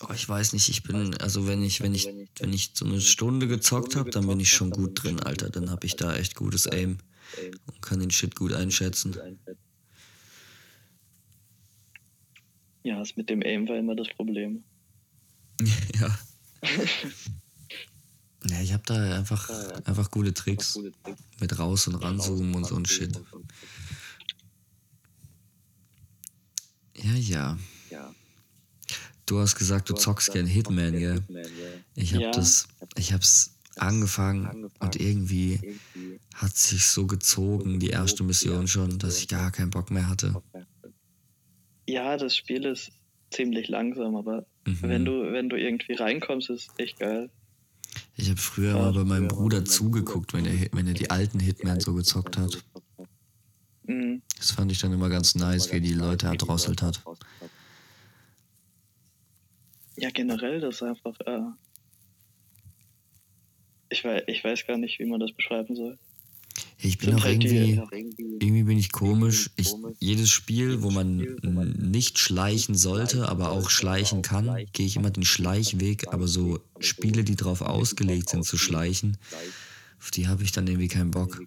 Oh, 0.07 0.13
ich 0.13 0.27
weiß 0.27 0.53
nicht, 0.53 0.67
ich 0.69 0.83
bin, 0.83 1.15
also 1.17 1.47
wenn 1.47 1.63
ich, 1.63 1.81
wenn 1.81 1.93
ich, 1.93 2.07
wenn 2.39 2.53
ich 2.53 2.71
so 2.73 2.85
eine 2.85 3.01
Stunde 3.01 3.47
gezockt 3.47 3.95
habe, 3.95 4.09
dann 4.09 4.27
bin 4.27 4.39
ich 4.39 4.51
schon 4.51 4.71
gut 4.71 5.03
drin, 5.03 5.19
Alter. 5.19 5.49
Dann 5.49 5.69
habe 5.69 5.85
ich 5.85 5.95
da 5.95 6.15
echt 6.15 6.35
gutes 6.35 6.67
Aim 6.67 6.97
und 7.67 7.81
kann 7.81 7.99
den 7.99 8.11
Shit 8.11 8.35
gut 8.35 8.53
einschätzen. 8.53 9.15
Ja, 12.83 12.99
das 12.99 13.15
mit 13.15 13.29
dem 13.29 13.41
Aim 13.43 13.67
war 13.67 13.77
immer 13.77 13.95
das 13.95 14.07
Problem. 14.09 14.63
ja. 15.99 16.17
Ja, 18.49 18.59
ich 18.61 18.73
habe 18.73 18.83
da 18.85 19.17
einfach, 19.17 19.49
einfach 19.85 20.09
coole 20.09 20.33
Tricks 20.33 20.77
mit 21.39 21.59
raus 21.59 21.87
und 21.87 21.95
ranzoomen 21.95 22.55
und 22.55 22.65
so 22.65 22.75
ein 22.75 22.85
Shit. 22.85 23.19
Ja, 26.95 27.57
ja. 27.89 28.15
Du 29.25 29.39
hast 29.39 29.55
gesagt, 29.55 29.89
du 29.89 29.93
zockst 29.93 30.33
gern 30.33 30.45
Hitman, 30.45 30.97
gell? 30.97 31.23
Ich 31.95 32.13
habe 32.13 32.25
Ja. 32.25 32.31
das, 32.31 32.67
ich 32.97 33.13
hab's 33.13 33.55
angefangen 33.77 34.69
und 34.79 34.95
irgendwie 34.99 35.79
hat 36.33 36.57
sich 36.57 36.85
so 36.85 37.07
gezogen, 37.07 37.79
die 37.79 37.89
erste 37.91 38.23
Mission 38.23 38.67
schon, 38.67 38.99
dass 38.99 39.19
ich 39.19 39.27
gar 39.27 39.51
keinen 39.51 39.69
Bock 39.69 39.91
mehr 39.91 40.09
hatte. 40.09 40.41
Ja, 41.87 42.17
das 42.17 42.35
Spiel 42.35 42.65
ist 42.65 42.91
ziemlich 43.31 43.69
langsam, 43.69 44.15
aber 44.15 44.45
Mhm. 44.65 44.77
wenn 44.81 45.05
du 45.05 45.33
wenn 45.33 45.49
du 45.49 45.55
irgendwie 45.55 45.93
reinkommst, 45.93 46.49
ist 46.49 46.71
echt 46.77 46.99
geil. 46.99 47.29
Ich 48.15 48.29
habe 48.29 48.39
früher 48.39 48.73
mal 48.73 48.93
bei 48.93 49.03
meinem 49.03 49.27
Bruder 49.27 49.65
zugeguckt, 49.65 50.33
wenn 50.33 50.45
er, 50.45 50.67
wenn 50.71 50.87
er 50.87 50.93
die 50.93 51.09
alten 51.09 51.39
Hitman 51.39 51.79
so 51.79 51.93
gezockt 51.93 52.37
hat. 52.37 52.63
Mhm. 53.83 54.21
Das 54.37 54.51
fand 54.51 54.71
ich 54.71 54.79
dann 54.79 54.93
immer 54.93 55.09
ganz 55.09 55.35
nice, 55.35 55.71
wie 55.71 55.77
er 55.77 55.81
die 55.81 55.93
Leute 55.93 56.27
erdrosselt 56.27 56.81
hat. 56.81 57.01
Ja, 59.97 60.09
generell 60.09 60.59
das 60.61 60.75
ist 60.75 60.83
einfach. 60.83 61.19
Äh, 61.25 61.41
ich, 63.89 64.03
weiß, 64.03 64.23
ich 64.27 64.43
weiß 64.43 64.65
gar 64.67 64.77
nicht, 64.77 64.99
wie 64.99 65.05
man 65.05 65.19
das 65.19 65.33
beschreiben 65.33 65.75
soll. 65.75 65.97
Ich 66.83 66.97
bin 66.97 67.13
auch 67.15 67.23
halt 67.23 67.43
die- 67.43 67.47
irgendwie, 67.75 68.37
irgendwie 68.41 68.63
bin 68.63 68.77
ich 68.77 68.91
komisch. 68.91 69.51
Ich, 69.55 69.73
jedes 69.99 70.29
Spiel, 70.31 70.81
wo 70.81 70.89
man 70.89 71.17
nicht 71.77 72.17
schleichen 72.17 72.75
sollte, 72.75 73.29
aber 73.29 73.51
auch 73.51 73.69
schleichen 73.69 74.21
kann, 74.23 74.65
gehe 74.73 74.85
ich 74.87 74.95
immer 74.95 75.11
den 75.11 75.23
Schleichweg. 75.25 76.07
Aber 76.11 76.27
so 76.27 76.59
Spiele, 76.79 77.23
die 77.23 77.35
darauf 77.35 77.61
ausgelegt 77.61 78.29
sind 78.29 78.43
zu 78.45 78.57
schleichen, 78.57 79.17
auf 79.99 80.09
die 80.11 80.27
habe 80.27 80.43
ich 80.43 80.51
dann 80.51 80.65
irgendwie 80.67 80.87
keinen 80.87 81.11
Bock. 81.11 81.39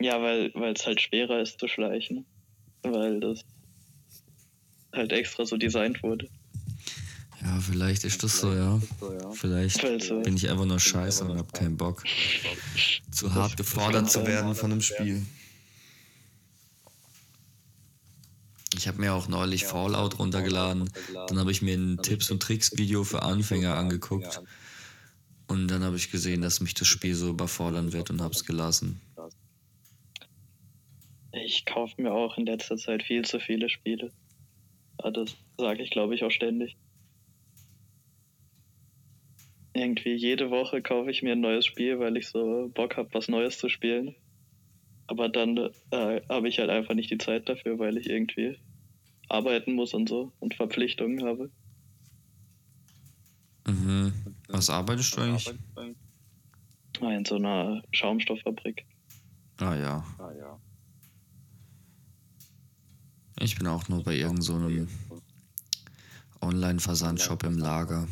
Ja, 0.00 0.22
weil 0.22 0.52
es 0.74 0.86
halt 0.86 1.00
schwerer 1.00 1.40
ist 1.42 1.58
zu 1.58 1.68
schleichen. 1.68 2.24
Weil 2.82 3.20
das 3.20 3.40
halt 4.92 5.12
extra 5.12 5.44
so 5.44 5.56
designt 5.56 6.02
wurde. 6.02 6.28
Ja, 7.40 7.60
vielleicht 7.60 8.04
ist 8.04 8.22
das 8.22 8.38
so, 8.38 8.52
ja. 8.52 8.80
Vielleicht 9.32 9.82
bin 9.82 10.36
ich 10.36 10.50
einfach 10.50 10.64
nur 10.64 10.80
scheiße 10.80 11.24
und 11.24 11.38
habe 11.38 11.52
keinen 11.52 11.76
Bock, 11.76 12.04
zu 13.10 13.32
hart 13.34 13.56
gefordert 13.56 14.10
zu 14.10 14.26
werden 14.26 14.54
von 14.54 14.72
einem 14.72 14.80
Spiel. 14.80 15.24
Ich 18.76 18.86
habe 18.86 19.00
mir 19.00 19.14
auch 19.14 19.28
neulich 19.28 19.64
Fallout 19.64 20.18
runtergeladen. 20.18 20.90
Dann 21.28 21.38
habe 21.38 21.50
ich 21.50 21.62
mir 21.62 21.74
ein 21.74 21.98
Tipps- 21.98 22.30
und 22.30 22.42
Tricks-Video 22.42 23.02
für 23.04 23.22
Anfänger 23.22 23.74
angeguckt. 23.74 24.40
Und 25.46 25.68
dann 25.68 25.82
habe 25.82 25.96
ich 25.96 26.10
gesehen, 26.10 26.42
dass 26.42 26.60
mich 26.60 26.74
das 26.74 26.86
Spiel 26.86 27.14
so 27.14 27.30
überfordern 27.30 27.92
wird 27.92 28.10
und 28.10 28.20
habe 28.20 28.34
es 28.34 28.44
gelassen. 28.44 29.00
Ich 31.32 31.64
kaufe 31.64 32.00
mir 32.00 32.12
auch 32.12 32.36
in 32.36 32.46
letzter 32.46 32.76
Zeit 32.76 33.02
viel 33.02 33.24
zu 33.24 33.40
viele 33.40 33.68
Spiele. 33.68 34.12
Das 34.98 35.36
sage 35.56 35.82
ich, 35.82 35.90
glaube 35.90 36.14
ich, 36.14 36.24
auch 36.24 36.30
ständig. 36.30 36.76
Irgendwie 39.74 40.14
jede 40.14 40.50
Woche 40.50 40.82
kaufe 40.82 41.10
ich 41.10 41.22
mir 41.22 41.32
ein 41.32 41.40
neues 41.40 41.66
Spiel, 41.66 41.98
weil 41.98 42.16
ich 42.16 42.28
so 42.28 42.70
Bock 42.74 42.96
habe, 42.96 43.08
was 43.12 43.28
Neues 43.28 43.58
zu 43.58 43.68
spielen. 43.68 44.16
Aber 45.06 45.28
dann 45.28 45.56
äh, 45.90 46.20
habe 46.28 46.48
ich 46.48 46.58
halt 46.58 46.70
einfach 46.70 46.94
nicht 46.94 47.10
die 47.10 47.18
Zeit 47.18 47.48
dafür, 47.48 47.78
weil 47.78 47.96
ich 47.96 48.08
irgendwie 48.08 48.58
arbeiten 49.28 49.74
muss 49.74 49.94
und 49.94 50.08
so 50.08 50.32
und 50.40 50.54
Verpflichtungen 50.54 51.24
habe. 51.24 51.50
Mhm. 53.66 54.12
Was 54.48 54.70
arbeitest 54.70 55.16
du 55.16 55.20
eigentlich? 55.20 55.54
Ah, 57.00 57.10
In 57.12 57.24
so 57.24 57.36
einer 57.36 57.82
Schaumstofffabrik. 57.92 58.84
Ah 59.58 59.76
ja. 59.76 60.04
Ich 63.40 63.56
bin 63.56 63.66
auch 63.66 63.88
nur 63.88 64.02
bei 64.02 64.14
irgendeinem 64.16 64.42
so 64.42 64.54
einem 64.54 64.88
Online-Versandshop 66.40 67.44
im 67.44 67.58
Lager. 67.58 68.08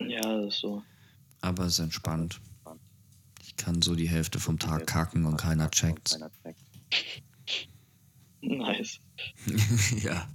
Ja, 0.00 0.20
das 0.20 0.54
ist 0.54 0.60
so. 0.60 0.82
Aber 1.40 1.64
es 1.64 1.74
ist 1.74 1.80
entspannt. 1.80 2.40
Ich 3.42 3.56
kann 3.56 3.82
so 3.82 3.94
die 3.94 4.08
Hälfte 4.08 4.38
vom 4.38 4.58
Tag 4.58 4.86
kacken 4.86 5.24
und 5.26 5.36
keiner 5.36 5.70
checkt's. 5.70 6.18
Nice. 8.40 9.00
ja. 10.02 10.28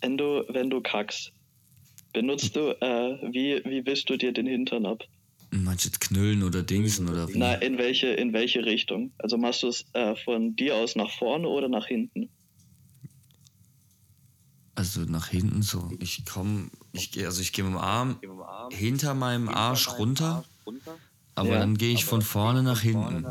Wenn 0.00 0.18
du, 0.18 0.44
wenn 0.48 0.70
du 0.70 0.80
kackst, 0.80 1.32
benutzt 2.12 2.56
du, 2.56 2.70
äh, 2.80 3.32
wie, 3.32 3.62
wie 3.64 3.86
wischst 3.86 4.10
du 4.10 4.16
dir 4.16 4.32
den 4.32 4.46
Hintern 4.46 4.86
ab? 4.86 5.04
Manche 5.50 5.90
knüllen 5.90 6.42
oder 6.42 6.62
dingsen 6.62 7.08
oder 7.08 7.28
wie. 7.28 7.38
Na, 7.38 7.54
in 7.54 7.78
welche, 7.78 8.08
in 8.08 8.32
welche 8.32 8.64
Richtung? 8.64 9.12
Also 9.18 9.36
machst 9.36 9.62
du 9.62 9.68
es 9.68 9.84
äh, 9.92 10.16
von 10.16 10.56
dir 10.56 10.76
aus 10.76 10.96
nach 10.96 11.10
vorne 11.10 11.46
oder 11.46 11.68
nach 11.68 11.86
hinten? 11.86 12.30
Also 14.94 15.10
nach 15.10 15.28
hinten 15.28 15.62
so. 15.62 15.90
Ich 16.00 16.24
komme, 16.26 16.68
ich 16.92 17.12
gehe, 17.12 17.24
also 17.24 17.40
ich 17.40 17.52
gehe 17.54 17.64
mit 17.64 17.72
dem 17.72 17.78
Arm 17.78 18.18
hinter 18.70 19.14
meinem 19.14 19.48
Arsch 19.48 19.88
runter, 19.88 20.44
aber 21.34 21.48
Ja. 21.48 21.58
dann 21.60 21.78
gehe 21.78 21.94
ich 21.94 22.04
von 22.04 22.20
vorne 22.20 22.62
nach 22.62 22.80
hinten. 22.82 23.26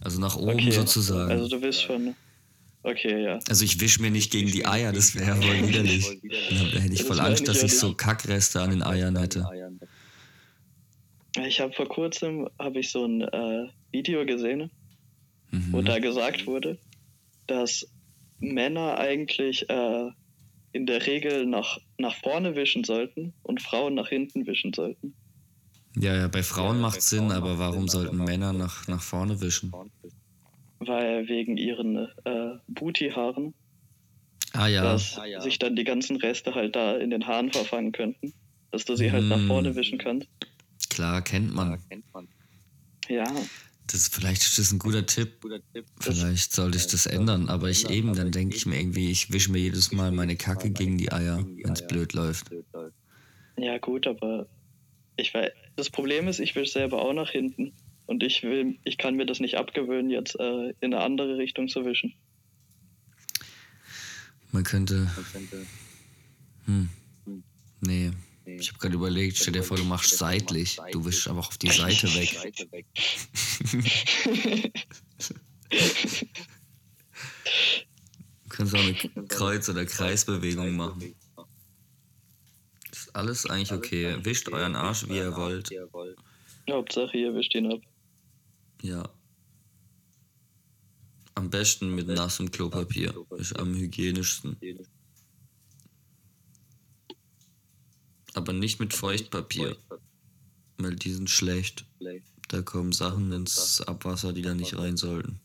Also 0.00 0.20
nach 0.20 0.36
oben 0.36 0.50
Okay. 0.58 0.70
sozusagen. 0.72 1.30
Also 1.30 1.48
du 1.48 1.60
bist 1.60 1.82
schon. 1.82 2.14
Okay, 2.82 3.22
ja. 3.24 3.38
Also 3.48 3.64
ich 3.64 3.80
wisch 3.80 3.98
mir 3.98 4.10
nicht 4.10 4.30
gegen 4.30 4.50
die 4.50 4.66
Eier, 4.66 4.92
das 4.92 5.14
wäre 5.14 5.36
voll 5.36 5.66
widerlich. 5.68 6.06
Da 6.72 6.78
hätte 6.80 6.92
ich 6.94 7.02
voll 7.04 7.20
Angst, 7.20 7.48
dass 7.48 7.62
ich 7.62 7.78
so. 7.78 7.94
Kackreste 7.94 8.60
an 8.60 8.70
den 8.70 8.82
Eiern 8.82 9.16
hätte. 9.16 9.48
Ich 11.46 11.60
habe 11.60 11.72
vor 11.72 11.86
kurzem 11.88 12.48
habe 12.58 12.80
ich 12.80 12.90
so 12.90 13.06
ein 13.06 13.22
äh, 13.22 13.68
Video 13.92 14.26
gesehen, 14.26 14.70
wo 15.50 15.78
Mhm. 15.78 15.84
da 15.84 15.98
gesagt 15.98 16.46
wurde, 16.46 16.78
dass 17.46 17.86
Männer 18.38 18.98
eigentlich 18.98 19.68
äh, 19.70 20.10
in 20.72 20.86
der 20.86 21.06
Regel 21.06 21.46
nach, 21.46 21.78
nach 21.98 22.14
vorne 22.14 22.54
wischen 22.54 22.84
sollten 22.84 23.34
und 23.42 23.60
Frauen 23.62 23.94
nach 23.94 24.08
hinten 24.08 24.46
wischen 24.46 24.72
sollten. 24.72 25.14
Ja, 25.96 26.16
ja, 26.16 26.28
bei 26.28 26.42
Frauen 26.42 26.80
macht 26.80 27.02
Sinn, 27.02 27.32
aber 27.32 27.58
warum 27.58 27.88
sollten 27.88 28.18
Männer 28.18 28.52
nach, 28.52 28.86
nach 28.86 29.02
vorne 29.02 29.40
wischen? 29.40 29.72
Weil 30.78 31.28
wegen 31.28 31.56
ihren 31.56 32.08
äh, 32.24 32.52
Booty-Haaren, 32.68 33.54
Ah 34.52 34.66
ja, 34.66 34.82
dass 34.82 35.18
sich 35.42 35.58
dann 35.58 35.76
die 35.76 35.84
ganzen 35.84 36.16
Reste 36.16 36.54
halt 36.54 36.74
da 36.74 36.96
in 36.96 37.10
den 37.10 37.26
Haaren 37.26 37.52
verfangen 37.52 37.92
könnten. 37.92 38.32
Dass 38.72 38.84
du 38.84 38.96
sie 38.96 39.10
halt 39.12 39.24
nach 39.24 39.38
Mm. 39.38 39.46
vorne 39.48 39.76
wischen 39.76 39.98
kannst. 39.98 40.28
klar, 40.88 41.22
kennt 41.22 41.54
man. 41.54 41.82
Ja, 43.08 43.24
Das, 43.90 44.08
vielleicht 44.08 44.42
ist 44.42 44.58
das 44.58 44.70
ein 44.70 44.78
guter 44.78 45.04
Tipp. 45.04 45.44
Vielleicht 45.98 46.52
sollte 46.52 46.78
ich 46.78 46.86
das 46.86 47.06
ändern, 47.06 47.48
aber 47.48 47.70
ich 47.70 47.90
eben, 47.90 48.14
dann 48.14 48.30
denke 48.30 48.54
ich 48.54 48.64
mir 48.64 48.78
irgendwie, 48.78 49.10
ich 49.10 49.32
wische 49.32 49.50
mir 49.50 49.58
jedes 49.58 49.90
Mal 49.90 50.12
meine 50.12 50.36
Kacke 50.36 50.70
gegen 50.70 50.96
die 50.96 51.10
Eier, 51.10 51.44
wenn 51.44 51.72
es 51.72 51.84
blöd 51.86 52.12
läuft. 52.12 52.50
ja 53.56 53.78
gut, 53.78 54.06
aber 54.06 54.46
ich 55.16 55.34
weiß, 55.34 55.50
das 55.74 55.90
Problem 55.90 56.28
ist, 56.28 56.38
ich 56.38 56.54
will 56.54 56.66
selber 56.66 57.02
auch 57.02 57.12
nach 57.12 57.30
hinten. 57.30 57.72
Und 58.06 58.22
ich 58.22 58.42
will, 58.42 58.78
ich 58.84 58.98
kann 58.98 59.14
mir 59.14 59.26
das 59.26 59.38
nicht 59.38 59.56
abgewöhnen, 59.56 60.10
jetzt 60.10 60.38
äh, 60.38 60.70
in 60.80 60.94
eine 60.94 61.00
andere 61.00 61.38
Richtung 61.38 61.68
zu 61.68 61.84
wischen. 61.84 62.12
Man 64.52 64.64
könnte. 64.64 65.08
Hm. 66.66 66.88
Nee. 67.80 68.10
Ich 68.58 68.68
habe 68.68 68.78
gerade 68.78 68.94
überlegt, 68.94 69.36
stell 69.36 69.52
dir 69.52 69.62
vor, 69.62 69.76
du 69.76 69.84
machst 69.84 70.16
seitlich. 70.16 70.78
Du 70.92 71.04
wischst 71.04 71.28
einfach 71.28 71.48
auf 71.48 71.58
die 71.58 71.70
Seite 71.70 72.08
weg. 72.14 72.86
Du 78.44 78.48
kannst 78.48 78.74
auch 78.74 78.80
eine 78.80 78.94
Kreuz- 79.28 79.68
oder 79.68 79.84
Kreisbewegung 79.84 80.74
machen. 80.76 81.14
Ist 82.90 83.14
alles 83.14 83.46
eigentlich 83.46 83.72
okay. 83.72 84.16
Wischt 84.24 84.48
euren 84.48 84.74
Arsch, 84.76 85.08
wie 85.08 85.16
ihr 85.16 85.34
wollt. 85.36 85.70
Hauptsache, 86.68 87.16
ihr 87.16 87.34
wischt 87.34 87.54
ihn 87.54 87.72
ab. 87.72 87.80
Ja. 88.82 89.08
Am 91.34 91.48
besten 91.50 91.94
mit 91.94 92.06
nassem 92.08 92.50
Klopapier. 92.50 93.14
Ist 93.38 93.58
am 93.58 93.74
hygienischsten. 93.74 94.56
Aber 98.50 98.58
nicht 98.58 98.80
mit 98.80 98.92
Feuchtpapier. 98.94 99.76
Weil 100.78 100.96
die 100.96 101.12
sind 101.12 101.30
schlecht. 101.30 101.84
Da 102.48 102.62
kommen 102.62 102.90
Sachen 102.90 103.30
ins 103.30 103.80
Abwasser, 103.80 104.32
die 104.32 104.42
da 104.42 104.54
nicht 104.54 104.76
rein 104.76 104.96
sollten. 104.96 105.38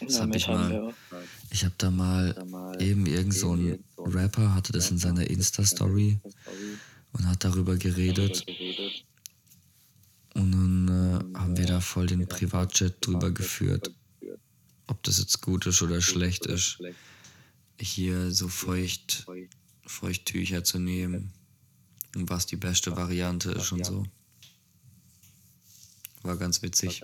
Das 0.00 0.20
hab 0.20 0.32
ich 0.36 0.46
mal-. 0.46 0.94
Ich 1.50 1.64
habe 1.64 1.74
da 1.76 1.90
mal 1.90 2.76
eben 2.78 3.06
irgend 3.06 3.34
so 3.34 3.56
ein 3.56 3.82
Rapper 3.98 4.54
hatte 4.54 4.72
das 4.72 4.92
in 4.92 4.98
seiner 4.98 5.28
Insta-Story 5.28 6.20
und 7.12 7.26
hat 7.26 7.42
darüber 7.42 7.76
geredet. 7.76 8.46
Und 10.34 10.52
dann 10.52 11.34
äh, 11.34 11.38
haben 11.38 11.56
wir 11.56 11.66
da 11.66 11.80
voll 11.80 12.06
den 12.06 12.28
Privatchat 12.28 12.94
drüber 13.00 13.32
geführt, 13.32 13.90
ob 14.86 15.02
das 15.02 15.18
jetzt 15.18 15.40
gut 15.40 15.66
ist 15.66 15.82
oder 15.82 16.00
schlecht 16.00 16.46
ist. 16.46 16.78
hier 17.80 18.30
so 18.30 18.46
feucht, 18.46 19.26
Feuchttücher 19.92 20.64
zu 20.64 20.78
nehmen. 20.78 21.32
Und 22.14 22.28
was 22.28 22.46
die 22.46 22.56
beste 22.56 22.96
Variante 22.96 23.52
ist 23.52 23.72
und 23.72 23.86
so. 23.86 24.04
War 26.22 26.36
ganz 26.36 26.62
witzig. 26.62 27.02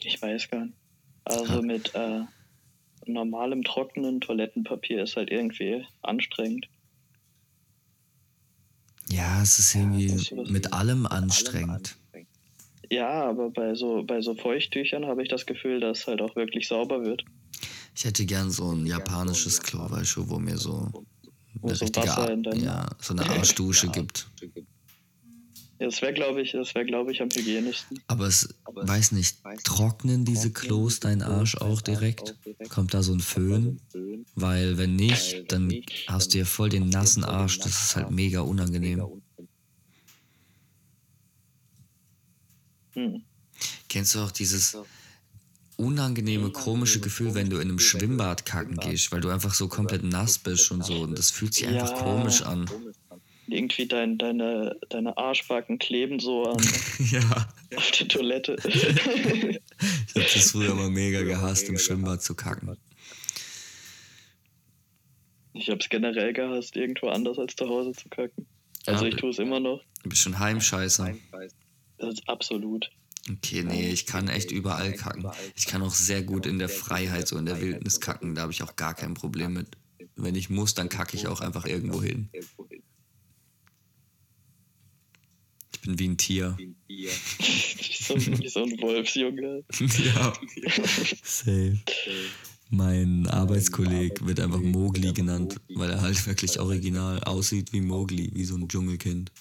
Ich 0.00 0.22
weiß 0.22 0.50
gar 0.50 0.66
nicht. 0.66 0.76
Also 1.24 1.62
mit 1.62 1.94
äh, 1.94 2.22
normalem 3.06 3.62
trockenen 3.64 4.20
Toilettenpapier 4.20 5.02
ist 5.02 5.16
halt 5.16 5.30
irgendwie 5.30 5.84
anstrengend. 6.02 6.68
Ja, 9.10 9.42
es 9.42 9.58
ist 9.58 9.74
irgendwie 9.74 10.34
mit 10.50 10.72
allem 10.72 11.06
anstrengend. 11.06 11.96
Ja, 12.90 13.24
aber 13.24 13.50
bei 13.50 13.74
so, 13.74 14.02
bei 14.04 14.22
so 14.22 14.34
Feuchttüchern 14.34 15.06
habe 15.06 15.22
ich 15.22 15.28
das 15.28 15.44
Gefühl, 15.44 15.80
dass 15.80 16.06
halt 16.06 16.22
auch 16.22 16.36
wirklich 16.36 16.68
sauber 16.68 17.04
wird. 17.04 17.24
Ich 17.98 18.04
hätte 18.04 18.24
gern 18.26 18.48
so 18.48 18.70
ein 18.70 18.86
japanisches 18.86 19.60
Klo, 19.60 19.90
weißt 19.90 20.14
du, 20.14 20.28
wo 20.28 20.38
mir 20.38 20.56
so 20.56 20.88
eine 21.64 21.74
so 21.74 21.84
richtige 21.84 22.06
ja, 22.54 22.88
so 23.00 23.12
eine 23.12 23.28
Arschdusche 23.28 23.88
gibt. 23.92 24.30
Ja, 24.40 25.88
Das 25.88 26.00
wäre, 26.00 26.12
glaube 26.12 26.42
ich, 26.42 26.52
das 26.52 26.76
wäre, 26.76 26.86
glaube 26.86 27.10
ich, 27.10 27.20
am 27.20 27.28
hygienischsten. 27.28 27.98
Aber 28.06 28.28
es, 28.28 28.54
weiß 28.72 29.10
nicht, 29.10 29.38
trocknen 29.64 30.24
diese 30.24 30.52
Klos 30.52 31.00
deinen 31.00 31.22
Arsch 31.22 31.56
auch 31.56 31.80
direkt? 31.80 32.36
Kommt 32.68 32.94
da 32.94 33.02
so 33.02 33.12
ein 33.12 33.18
Föhn? 33.18 33.80
Weil 34.36 34.78
wenn 34.78 34.94
nicht, 34.94 35.50
dann 35.50 35.68
hast 36.06 36.34
du 36.34 36.38
ja 36.38 36.44
voll 36.44 36.68
den 36.68 36.90
nassen 36.90 37.24
Arsch. 37.24 37.58
Das 37.58 37.82
ist 37.82 37.96
halt 37.96 38.12
mega 38.12 38.42
unangenehm. 38.42 39.20
Hm. 42.92 43.24
Kennst 43.88 44.14
du 44.14 44.20
auch 44.20 44.30
dieses 44.30 44.76
unangenehme, 45.78 46.50
komische 46.50 47.00
Gefühl, 47.00 47.34
wenn 47.34 47.48
du 47.50 47.56
in 47.56 47.68
einem 47.68 47.78
Schwimmbad 47.78 48.44
kacken 48.44 48.76
gehst, 48.76 49.12
weil 49.12 49.20
du 49.20 49.30
einfach 49.30 49.54
so 49.54 49.68
komplett 49.68 50.02
nass 50.02 50.38
bist 50.38 50.70
und 50.72 50.84
so 50.84 51.00
und 51.02 51.16
das 51.18 51.30
fühlt 51.30 51.54
sich 51.54 51.66
einfach 51.68 51.96
Ja. 51.96 52.02
komisch 52.02 52.42
an. 52.42 52.68
Irgendwie 53.46 53.86
dein, 53.86 54.18
deine, 54.18 54.76
deine 54.90 55.16
Arschbacken 55.16 55.78
kleben 55.78 56.18
so 56.20 56.42
an, 56.44 56.58
Ja, 57.10 57.48
auf 57.76 57.90
der 57.92 58.08
Toilette. 58.08 58.56
ich 58.64 60.14
hab 60.14 60.32
das 60.34 60.50
früher 60.50 60.74
mal 60.74 60.90
mega 60.90 61.22
gehasst, 61.22 61.68
im 61.68 61.78
Schwimmbad 61.78 62.22
zu 62.22 62.34
kacken. 62.34 62.76
Ich 65.54 65.70
habe 65.70 65.78
es 65.80 65.88
generell 65.88 66.32
gehasst, 66.32 66.76
irgendwo 66.76 67.08
anders 67.08 67.38
als 67.38 67.56
zu 67.56 67.68
Hause 67.68 67.92
zu 67.92 68.08
kacken. 68.08 68.46
Also 68.86 69.04
Ja, 69.04 69.10
ich 69.10 69.16
tue 69.16 69.30
es 69.30 69.38
immer 69.38 69.60
noch. 69.60 69.80
Du 70.02 70.10
bist 70.10 70.22
schon 70.22 70.38
Heimscheißer. 70.38 71.14
Das 71.98 72.14
ist 72.14 72.28
absolut. 72.28 72.90
Okay, 73.30 73.62
nee, 73.62 73.90
ich 73.90 74.06
kann 74.06 74.28
echt 74.28 74.50
überall 74.50 74.92
kacken. 74.92 75.26
Ich 75.54 75.66
kann 75.66 75.82
auch 75.82 75.94
sehr 75.94 76.22
gut 76.22 76.46
in 76.46 76.58
der 76.58 76.68
Freiheit, 76.68 77.28
so 77.28 77.36
in 77.36 77.46
der 77.46 77.60
Wildnis 77.60 78.00
kacken. 78.00 78.34
Da 78.34 78.42
habe 78.42 78.52
ich 78.52 78.62
auch 78.62 78.76
gar 78.76 78.94
kein 78.94 79.14
Problem 79.14 79.52
mit. 79.52 79.76
Wenn 80.16 80.34
ich 80.34 80.50
muss, 80.50 80.74
dann 80.74 80.88
kacke 80.88 81.16
ich 81.16 81.26
auch 81.26 81.40
einfach 81.40 81.66
irgendwo 81.66 82.02
hin. 82.02 82.30
Ich 85.72 85.80
bin 85.82 85.98
wie 85.98 86.08
ein 86.08 86.16
Tier. 86.16 86.56
wie, 86.58 87.08
so, 87.92 88.16
wie 88.16 88.48
so 88.48 88.64
ein 88.64 88.80
Wolfsjunge. 88.80 89.64
ja. 89.80 90.32
Safe. 91.22 91.78
Mein 92.70 93.26
Arbeitskolleg 93.26 94.26
wird 94.26 94.40
einfach 94.40 94.60
Mowgli 94.60 95.12
genannt, 95.12 95.56
weil 95.74 95.90
er 95.90 96.02
halt 96.02 96.26
wirklich 96.26 96.58
original 96.60 97.22
aussieht 97.24 97.72
wie 97.72 97.80
Mowgli, 97.80 98.30
wie 98.34 98.44
so 98.44 98.56
ein 98.56 98.68
Dschungelkind. 98.68 99.32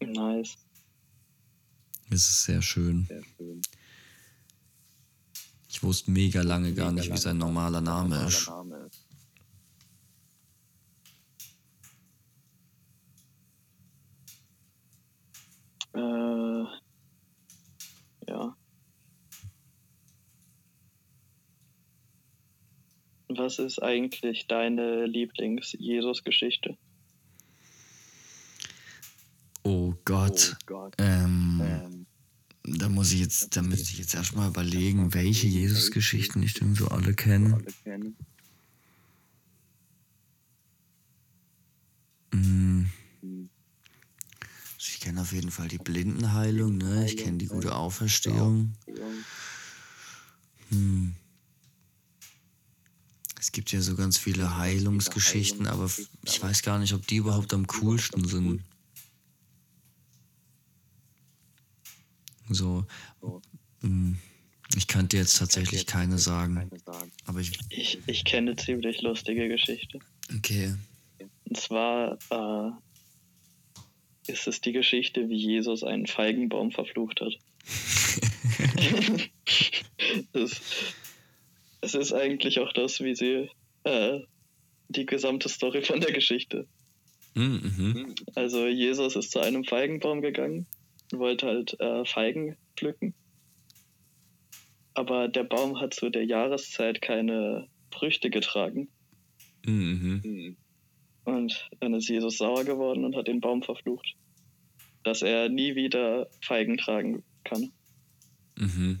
Nice. 0.00 0.58
Es 2.10 2.28
ist 2.28 2.44
sehr 2.44 2.62
schön. 2.62 3.08
Ich 5.68 5.82
wusste 5.82 6.10
mega 6.10 6.42
lange 6.42 6.72
gar 6.72 6.92
nicht, 6.92 7.12
wie 7.12 7.16
sein 7.18 7.38
normaler 7.38 7.80
Name 7.80 8.24
ist. 8.26 8.48
Äh, 15.94 16.64
ja. 18.28 18.56
Was 23.28 23.58
ist 23.58 23.82
eigentlich 23.82 24.46
deine 24.46 25.06
Lieblings-Jesus-Geschichte? 25.06 26.76
Oh 29.62 29.94
Gott. 30.04 30.56
Ähm, 30.98 31.95
da 32.66 32.88
muss 32.88 33.12
ich 33.12 33.20
jetzt, 33.20 33.56
da 33.56 33.62
müsste 33.62 33.90
ich 33.92 33.98
jetzt 33.98 34.14
erstmal 34.14 34.48
überlegen, 34.48 35.14
welche 35.14 35.46
Jesus-Geschichten 35.46 36.42
ich 36.42 36.54
denn 36.54 36.74
so 36.74 36.88
alle 36.88 37.14
kenne. 37.14 37.62
Mm. 42.32 42.86
Ich 44.78 45.00
kenne 45.00 45.20
auf 45.20 45.32
jeden 45.32 45.50
Fall 45.50 45.68
die 45.68 45.78
Blindenheilung, 45.78 46.76
ne? 46.76 47.06
Ich 47.06 47.16
kenne 47.16 47.38
die 47.38 47.46
gute 47.46 47.74
Auferstehung. 47.74 48.74
Hm. 50.70 51.14
Es 53.38 53.52
gibt 53.52 53.70
ja 53.70 53.80
so 53.80 53.94
ganz 53.94 54.18
viele 54.18 54.56
Heilungsgeschichten, 54.56 55.68
aber 55.68 55.88
ich 56.24 56.42
weiß 56.42 56.62
gar 56.62 56.80
nicht, 56.80 56.92
ob 56.94 57.06
die 57.06 57.16
überhaupt 57.16 57.54
am 57.54 57.66
coolsten 57.68 58.26
sind. 58.26 58.62
So. 62.56 62.86
hm, 63.82 64.18
Ich 64.76 64.88
könnte 64.88 65.16
jetzt 65.16 65.38
tatsächlich 65.38 65.86
keine 65.86 66.18
sagen. 66.18 66.70
Aber 67.24 67.40
ich. 67.40 67.52
Ich, 67.70 67.98
ich 68.06 68.24
kenne 68.24 68.52
eine 68.52 68.56
ziemlich 68.56 69.02
lustige 69.02 69.48
Geschichte. 69.48 69.98
Okay. 70.36 70.74
Und 71.44 71.56
zwar 71.56 72.18
äh, 72.30 72.70
ist 74.30 74.46
es 74.48 74.60
die 74.60 74.72
Geschichte, 74.72 75.28
wie 75.28 75.36
Jesus 75.36 75.84
einen 75.84 76.06
Feigenbaum 76.06 76.72
verflucht 76.72 77.20
hat. 77.20 77.38
es, 80.32 80.60
es 81.80 81.94
ist 81.94 82.12
eigentlich 82.12 82.58
auch 82.58 82.72
das, 82.72 83.00
wie 83.00 83.14
sie 83.14 83.50
äh, 83.84 84.20
die 84.88 85.06
gesamte 85.06 85.48
Story 85.48 85.82
von 85.82 86.00
der 86.00 86.12
Geschichte. 86.12 86.66
Mm, 87.34 87.56
Mhm. 87.56 88.14
Also 88.34 88.66
Jesus 88.66 89.14
ist 89.14 89.30
zu 89.30 89.40
einem 89.40 89.64
Feigenbaum 89.64 90.22
gegangen 90.22 90.66
wollte 91.12 91.46
halt 91.46 91.78
äh, 91.80 92.04
Feigen 92.04 92.56
pflücken. 92.76 93.14
Aber 94.94 95.28
der 95.28 95.44
Baum 95.44 95.80
hat 95.80 95.94
zu 95.94 96.10
der 96.10 96.24
Jahreszeit 96.24 97.02
keine 97.02 97.68
Früchte 97.92 98.30
getragen. 98.30 98.88
Mhm. 99.66 100.56
Und 101.24 101.68
dann 101.80 101.94
ist 101.94 102.08
Jesus 102.08 102.38
sauer 102.38 102.64
geworden 102.64 103.04
und 103.04 103.16
hat 103.16 103.28
den 103.28 103.40
Baum 103.40 103.62
verflucht. 103.62 104.14
Dass 105.02 105.22
er 105.22 105.48
nie 105.48 105.74
wieder 105.74 106.28
Feigen 106.40 106.78
tragen 106.78 107.24
kann. 107.44 107.72
Mhm. 108.58 109.00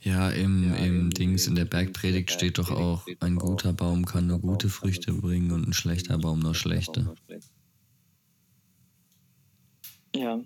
Ja, 0.00 0.30
im, 0.30 0.72
im 0.74 1.10
Dings 1.10 1.48
in 1.48 1.56
der 1.56 1.64
Bergpredigt 1.64 2.30
steht 2.30 2.58
doch 2.58 2.70
auch, 2.70 3.04
ein 3.20 3.36
guter 3.36 3.72
Baum 3.72 4.04
kann 4.04 4.28
nur 4.28 4.38
gute 4.38 4.68
Früchte 4.68 5.12
bringen 5.12 5.50
und 5.50 5.66
ein 5.68 5.72
schlechter 5.72 6.18
Baum 6.18 6.38
nur 6.38 6.54
schlechte. 6.54 7.12
Ja. 10.14 10.40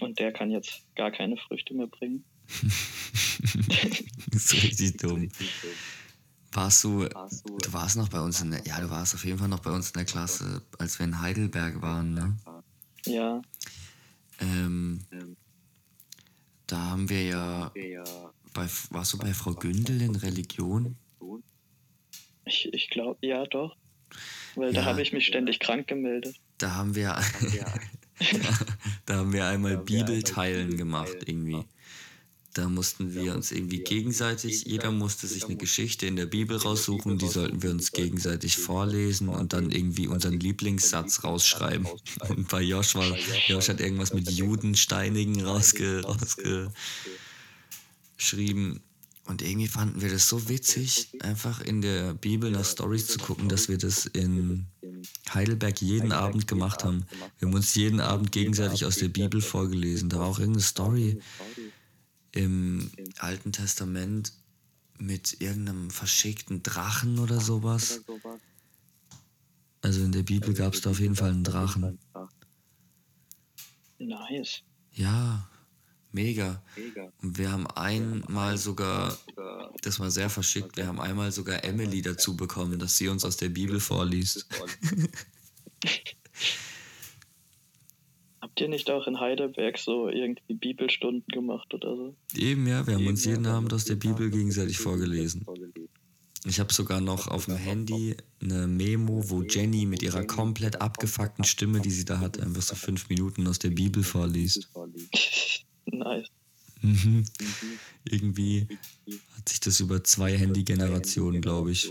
Und 0.00 0.18
der 0.18 0.32
kann 0.32 0.50
jetzt 0.50 0.82
gar 0.94 1.10
keine 1.10 1.36
Früchte 1.36 1.74
mehr 1.74 1.86
bringen. 1.86 2.24
das 4.30 4.44
ist 4.44 4.52
richtig 4.62 4.96
dumm. 4.98 5.28
Warst 6.52 6.84
du, 6.84 7.04
du 7.06 7.72
warst 7.72 7.96
noch 7.96 8.08
bei 8.08 8.20
uns 8.20 8.40
in 8.40 8.50
der, 8.50 8.62
ja, 8.64 8.80
du 8.80 8.88
warst 8.88 9.14
auf 9.14 9.24
jeden 9.24 9.38
Fall 9.38 9.48
noch 9.48 9.60
bei 9.60 9.70
uns 9.70 9.88
in 9.88 9.94
der 9.94 10.04
Klasse, 10.04 10.62
als 10.78 10.98
wir 10.98 11.04
in 11.04 11.20
Heidelberg 11.20 11.82
waren, 11.82 12.14
ne? 12.14 12.36
Ja. 13.04 13.42
Ähm, 14.40 15.04
da 16.66 16.76
haben 16.78 17.08
wir 17.08 17.22
ja, 17.24 17.72
bei, 18.54 18.66
warst 18.90 19.12
du 19.12 19.18
bei 19.18 19.34
Frau 19.34 19.52
Gündel 19.54 20.00
in 20.02 20.16
Religion? 20.16 20.96
Ich, 22.46 22.72
ich 22.72 22.90
glaube, 22.90 23.18
ja 23.26 23.44
doch. 23.44 23.76
Weil 24.54 24.72
da 24.72 24.80
Ja. 24.80 24.86
habe 24.86 25.02
ich 25.02 25.12
mich 25.12 25.26
ständig 25.26 25.58
krank 25.60 25.88
gemeldet. 25.88 26.36
Da 26.58 26.74
haben 26.74 26.94
wir, 26.94 27.20
da 29.06 29.16
haben 29.16 29.32
wir 29.32 29.46
einmal 29.46 29.78
Bibelteilen 29.78 30.76
gemacht 30.76 31.16
irgendwie. 31.26 31.64
Da 32.56 32.68
mussten 32.70 33.14
wir 33.14 33.34
uns 33.34 33.52
irgendwie 33.52 33.80
gegenseitig, 33.80 34.64
jeder 34.64 34.90
musste 34.90 35.26
sich 35.26 35.44
eine 35.44 35.56
Geschichte 35.56 36.06
in 36.06 36.16
der 36.16 36.24
Bibel 36.24 36.56
raussuchen, 36.56 37.18
die 37.18 37.28
sollten 37.28 37.62
wir 37.62 37.70
uns 37.70 37.92
gegenseitig 37.92 38.56
vorlesen 38.56 39.28
und 39.28 39.52
dann 39.52 39.70
irgendwie 39.70 40.06
unseren 40.06 40.40
Lieblingssatz 40.40 41.22
rausschreiben. 41.22 41.86
Und 42.30 42.48
bei 42.52 42.62
Josh 42.62 42.94
war, 42.94 43.14
Josh 43.46 43.68
hat 43.68 43.80
irgendwas 43.80 44.14
mit 44.14 44.30
Juden 44.30 44.74
steinigen 44.74 45.44
rausge, 45.44 46.02
rausgeschrieben. 46.02 48.80
Und 49.26 49.42
irgendwie 49.42 49.68
fanden 49.68 50.00
wir 50.00 50.08
das 50.08 50.26
so 50.26 50.48
witzig, 50.48 51.10
einfach 51.20 51.60
in 51.60 51.82
der 51.82 52.14
Bibel 52.14 52.50
nach 52.50 52.64
Stories 52.64 53.08
zu 53.08 53.18
gucken, 53.18 53.50
dass 53.50 53.68
wir 53.68 53.76
das 53.76 54.06
in 54.06 54.64
Heidelberg 55.32 55.80
jeden 55.80 56.12
Abend 56.12 56.46
gemacht 56.46 56.84
haben. 56.84 57.06
Wir 57.38 57.48
haben 57.48 57.54
uns 57.54 57.74
jeden 57.74 58.00
Abend 58.00 58.32
gegenseitig 58.32 58.84
aus 58.84 58.96
der 58.96 59.08
Bibel 59.08 59.40
vorgelesen. 59.40 60.08
Da 60.08 60.18
war 60.18 60.26
auch 60.26 60.38
irgendeine 60.38 60.64
Story 60.64 61.20
im 62.32 62.90
Alten 63.18 63.52
Testament 63.52 64.32
mit 64.98 65.40
irgendeinem 65.40 65.90
verschickten 65.90 66.62
Drachen 66.62 67.18
oder 67.18 67.40
sowas. 67.40 68.02
Also 69.82 70.02
in 70.02 70.12
der 70.12 70.22
Bibel 70.22 70.54
gab 70.54 70.74
es 70.74 70.80
da 70.80 70.90
auf 70.90 71.00
jeden 71.00 71.16
Fall 71.16 71.30
einen 71.30 71.44
Drachen. 71.44 71.98
Nice. 73.98 74.62
Ja, 74.92 75.48
mega. 76.16 76.62
Und 77.22 77.38
wir 77.38 77.52
haben 77.52 77.66
einmal 77.68 78.56
sogar, 78.58 79.16
das 79.82 80.00
war 80.00 80.10
sehr 80.10 80.30
verschickt, 80.30 80.76
wir 80.76 80.86
haben 80.86 81.00
einmal 81.00 81.30
sogar 81.30 81.62
Emily 81.64 82.02
dazu 82.02 82.36
bekommen, 82.36 82.78
dass 82.78 82.96
sie 82.96 83.08
uns 83.08 83.24
aus 83.24 83.36
der 83.36 83.50
Bibel 83.50 83.78
vorliest. 83.78 84.46
Habt 88.40 88.60
ihr 88.60 88.68
nicht 88.68 88.90
auch 88.90 89.06
in 89.06 89.20
Heidelberg 89.20 89.78
so 89.78 90.08
irgendwie 90.08 90.54
Bibelstunden 90.54 91.28
gemacht 91.28 91.74
oder 91.74 91.94
so? 91.94 92.16
Eben, 92.34 92.66
ja, 92.66 92.86
wir 92.86 92.94
haben 92.94 93.06
uns 93.06 93.24
jeden 93.24 93.46
Abend 93.46 93.72
aus 93.74 93.84
der 93.84 93.96
Bibel 93.96 94.30
gegenseitig 94.30 94.78
vorgelesen. 94.78 95.44
Ich 96.46 96.60
habe 96.60 96.72
sogar 96.72 97.00
noch 97.00 97.26
auf 97.26 97.46
dem 97.46 97.56
Handy 97.56 98.16
eine 98.40 98.68
Memo, 98.68 99.28
wo 99.28 99.42
Jenny 99.42 99.84
mit 99.84 100.02
ihrer 100.02 100.24
komplett 100.24 100.80
abgefuckten 100.80 101.44
Stimme, 101.44 101.80
die 101.80 101.90
sie 101.90 102.04
da 102.04 102.20
hat, 102.20 102.38
einfach 102.38 102.62
so 102.62 102.76
fünf 102.76 103.08
Minuten 103.08 103.48
aus 103.48 103.58
der 103.58 103.70
Bibel 103.70 104.04
vorliest. 104.04 104.70
Nice. 105.86 106.28
Mhm. 106.82 107.24
Irgendwie 108.04 108.66
hat 109.36 109.48
sich 109.48 109.60
das 109.60 109.80
über 109.80 110.04
zwei 110.04 110.36
Handy-Generationen, 110.36 111.40
glaube 111.40 111.72
ich, 111.72 111.90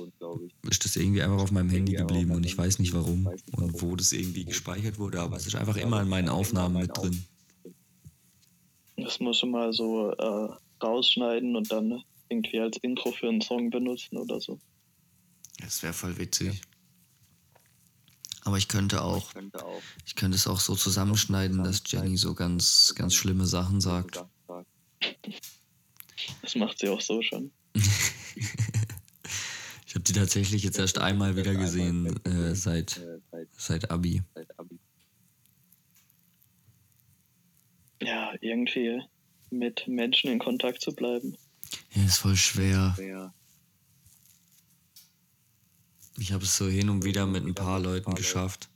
ist 0.69 0.85
das 0.85 0.95
irgendwie 0.95 1.21
einfach 1.21 1.39
auf 1.41 1.51
meinem 1.51 1.69
Handy 1.69 1.93
geblieben 1.93 2.31
und 2.31 2.45
ich 2.45 2.57
weiß 2.57 2.79
nicht 2.79 2.93
warum 2.93 3.27
und 3.51 3.81
wo 3.81 3.95
das 3.95 4.11
irgendwie 4.11 4.45
gespeichert 4.45 4.99
wurde, 4.99 5.19
aber 5.21 5.37
es 5.37 5.47
ist 5.47 5.55
einfach 5.55 5.77
immer 5.77 6.01
in 6.01 6.07
meinen 6.07 6.29
Aufnahmen 6.29 6.81
mit 6.81 6.95
drin. 6.95 7.25
Das 8.97 9.19
musst 9.19 9.41
du 9.41 9.47
mal 9.47 9.73
so 9.73 10.11
äh, 10.11 10.49
rausschneiden 10.81 11.55
und 11.55 11.71
dann 11.71 12.03
irgendwie 12.29 12.59
als 12.59 12.77
Intro 12.77 13.11
für 13.11 13.27
einen 13.27 13.41
Song 13.41 13.69
benutzen 13.69 14.17
oder 14.17 14.39
so. 14.39 14.59
Das 15.59 15.83
wäre 15.83 15.93
voll 15.93 16.17
witzig. 16.17 16.61
Aber 18.45 18.57
ich 18.59 18.67
könnte 18.67 19.01
auch, 19.01 19.31
ich 20.05 20.15
könnte 20.15 20.37
es 20.37 20.45
auch 20.45 20.59
so 20.59 20.75
zusammenschneiden, 20.75 21.63
dass 21.63 21.81
Jenny 21.87 22.15
so 22.15 22.35
ganz, 22.35 22.93
ganz 22.95 23.15
schlimme 23.15 23.47
Sachen 23.47 23.81
sagt. 23.81 24.23
Das 26.43 26.55
macht 26.55 26.77
sie 26.77 26.89
auch 26.89 27.01
so 27.01 27.23
schon. 27.23 27.51
ich 27.73 27.83
habe 29.95 30.01
die 30.01 30.13
tatsächlich 30.13 30.63
jetzt 30.63 30.77
erst 30.77 30.99
einmal 30.99 31.35
wieder 31.35 31.55
gesehen 31.55 32.23
äh, 32.23 32.53
seit, 32.53 33.01
seit 33.57 33.89
Abi. 33.89 34.21
Ja, 37.99 38.33
irgendwie 38.41 39.01
mit 39.49 39.87
Menschen 39.87 40.29
in 40.29 40.37
Kontakt 40.37 40.81
zu 40.81 40.93
bleiben. 40.93 41.35
Ja, 41.93 42.05
ist 42.05 42.17
voll 42.17 42.35
schwer. 42.35 42.95
Ich 46.17 46.31
habe 46.31 46.43
es 46.43 46.55
so 46.55 46.67
hin 46.67 46.89
und 46.89 47.03
wieder 47.03 47.25
mit 47.25 47.45
ein 47.45 47.55
paar 47.55 47.79
Leuten 47.79 48.15
geschafft. 48.15 48.69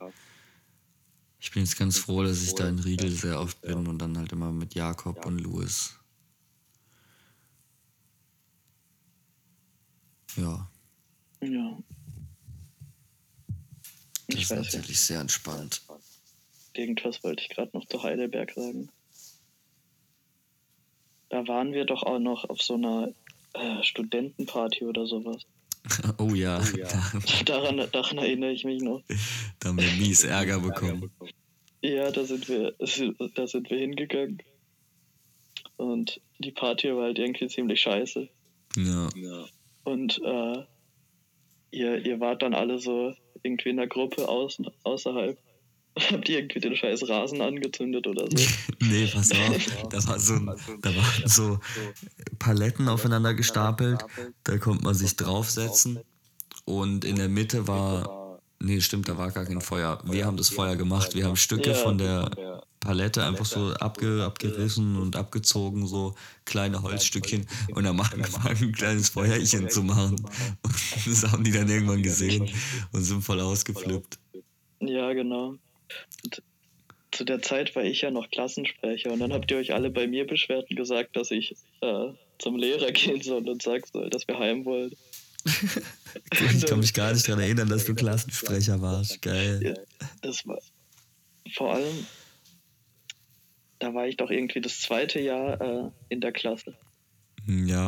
Ich 1.40 1.52
bin 1.52 1.64
jetzt 1.64 1.78
ganz 1.78 1.98
froh, 1.98 2.24
dass 2.24 2.42
ich 2.44 2.54
da 2.56 2.68
in 2.68 2.80
Riegel 2.80 3.10
sehr 3.12 3.40
oft 3.40 3.62
bin 3.62 3.88
und 3.88 4.00
dann 4.00 4.18
halt 4.18 4.32
immer 4.34 4.52
mit 4.52 4.76
Jakob 4.76 5.26
und 5.26 5.40
Louis. 5.40 5.96
Ja. 10.36 10.70
Ja. 11.42 11.78
Das 14.28 14.36
Ich 14.36 14.42
ist 14.44 14.50
weiß 14.52 14.58
natürlich 14.66 14.90
nicht. 14.90 15.00
sehr 15.00 15.22
entspannt. 15.22 15.82
Irgendwas 16.74 17.24
wollte 17.24 17.42
ich 17.44 17.50
gerade 17.50 17.72
noch 17.74 17.86
zu 17.88 18.04
Heidelberg 18.04 18.52
sagen. 18.54 18.90
Da 21.30 21.48
waren 21.48 21.74
wir 21.74 21.86
doch 21.86 22.04
auch 22.04 22.20
noch 22.20 22.50
auf 22.50 22.62
so 22.62 22.76
einer 22.76 23.14
äh, 23.54 23.84
Studentenparty 23.84 24.86
oder 24.86 25.06
sowas. 25.08 25.44
Oh 26.18 26.34
ja, 26.34 26.60
Da, 26.60 27.20
Daran, 27.46 27.82
daran 27.92 28.18
erinnere 28.18 28.52
ich 28.52 28.66
mich 28.66 28.82
noch. 28.82 29.02
da 29.60 29.70
haben 29.70 29.80
wir 29.80 29.92
mies 29.94 30.24
Ärger 30.24 30.60
bekommen. 30.62 31.10
Ja, 31.82 32.12
da 32.12 32.24
sind 32.26 32.50
wir, 32.50 32.74
da 33.36 33.48
sind 33.48 33.70
wir 33.70 33.78
hingegangen. 33.78 34.42
Und 35.78 36.20
die 36.40 36.52
Party 36.52 36.94
war 36.94 37.04
halt 37.04 37.20
irgendwie 37.20 37.48
ziemlich 37.48 37.80
scheiße. 37.82 38.28
Ja. 38.76 39.10
Und 39.86 40.22
äh, 40.24 40.64
ihr, 41.72 42.06
ihr 42.06 42.20
wart 42.20 42.42
dann 42.42 42.54
alle 42.54 42.80
so 42.80 43.14
irgendwie 43.44 43.70
in 43.70 43.78
der 43.78 43.88
Gruppe 43.88 44.28
außen, 44.28 44.70
außerhalb. 44.84 45.38
Habt 45.98 46.30
ihr 46.30 46.40
irgendwie 46.40 46.60
den 46.60 46.76
scheiß 46.76 47.08
Rasen 47.10 47.42
angezündet 47.42 48.08
oder 48.08 48.26
so? 48.30 48.38
Nee, 48.82 49.08
pass 49.08 49.32
auf. 49.32 49.90
Da, 49.90 50.08
war 50.08 50.20
so, 50.20 50.34
ein- 50.36 50.52
da 50.82 50.96
waren 50.96 51.24
so 51.28 51.60
Paletten 52.40 52.88
aufeinander 52.88 53.34
gestapelt. 53.34 54.06
Da 54.44 54.58
konnte 54.58 54.84
man 54.84 54.94
sich 54.96 55.16
draufsetzen. 55.16 56.00
Und 56.66 57.04
in 57.06 57.16
der 57.18 57.30
Mitte 57.30 57.68
war. 57.68 58.40
Nee, 58.62 58.82
stimmt, 58.82 59.08
da 59.08 59.18
war 59.18 59.32
gar 59.32 59.46
kein 59.46 59.62
Feuer. 59.62 60.02
Wir 60.06 60.26
haben 60.26 60.36
das 60.38 60.50
Feuer 60.50 60.76
gemacht. 60.76 61.16
Wir 61.16 61.26
haben 61.26 61.36
Stücke 61.38 61.74
von 61.76 61.98
der 61.98 62.30
Palette 62.82 63.24
einfach 63.24 63.46
so 63.46 63.74
abge, 63.74 64.24
abgerissen 64.26 64.98
und 64.98 65.16
abgezogen, 65.16 65.88
so 65.88 66.16
kleine 66.46 66.82
Holzstückchen. 66.82 67.48
Und 67.74 67.84
dann 67.86 67.96
machen 67.96 68.20
wir 68.22 68.50
ein 68.50 68.72
kleines 68.74 69.10
Feuerchen 69.10 69.70
zu 69.70 69.84
machen. 69.84 70.16
Und 70.64 71.08
das 71.08 71.24
haben 71.32 71.44
die 71.44 71.52
dann 71.52 71.70
irgendwann 71.70 72.04
gesehen 72.04 72.50
und 72.92 73.02
sind 73.04 73.22
voll 73.22 73.40
ausgeflippt. 73.40 74.20
Ja, 74.82 75.12
genau. 75.14 75.56
Und 76.24 76.42
zu 77.12 77.24
der 77.24 77.42
Zeit 77.42 77.76
war 77.76 77.84
ich 77.84 78.02
ja 78.02 78.12
noch 78.12 78.30
Klassensprecher 78.30 79.12
und 79.12 79.20
dann 79.20 79.34
habt 79.34 79.50
ihr 79.52 79.58
euch 79.58 79.74
alle 79.74 79.90
bei 79.90 80.08
mir 80.08 80.28
beschwert 80.28 80.70
und 80.70 80.76
gesagt, 80.76 81.16
dass 81.16 81.32
ich 81.32 81.56
äh, 81.82 82.10
zum 82.38 82.58
Lehrer 82.58 82.92
gehen 82.92 83.22
soll 83.22 83.48
und 83.48 83.62
sagen 83.62 83.84
soll, 83.92 84.10
dass 84.10 84.28
wir 84.28 84.40
heim 84.40 84.66
wollen. 84.66 84.94
Ich 86.32 86.66
kann 86.66 86.80
mich 86.80 86.94
gar 86.94 87.14
nicht 87.14 87.28
daran 87.28 87.42
erinnern, 87.42 87.70
dass 87.70 87.86
du 87.86 87.94
Klassensprecher 87.94 88.82
warst. 88.82 89.22
Geil. 89.22 89.62
Ja, 89.64 89.74
das 90.22 90.46
war 90.48 90.60
vor 91.54 91.74
allem, 91.74 92.06
da 93.80 93.94
war 93.94 94.08
ich 94.08 94.18
doch 94.18 94.30
irgendwie 94.30 94.62
das 94.62 94.82
zweite 94.82 95.20
Jahr 95.20 95.62
äh, 95.62 95.92
in 96.10 96.22
der 96.22 96.32
Klasse. 96.32 96.76
Ja. 97.48 97.88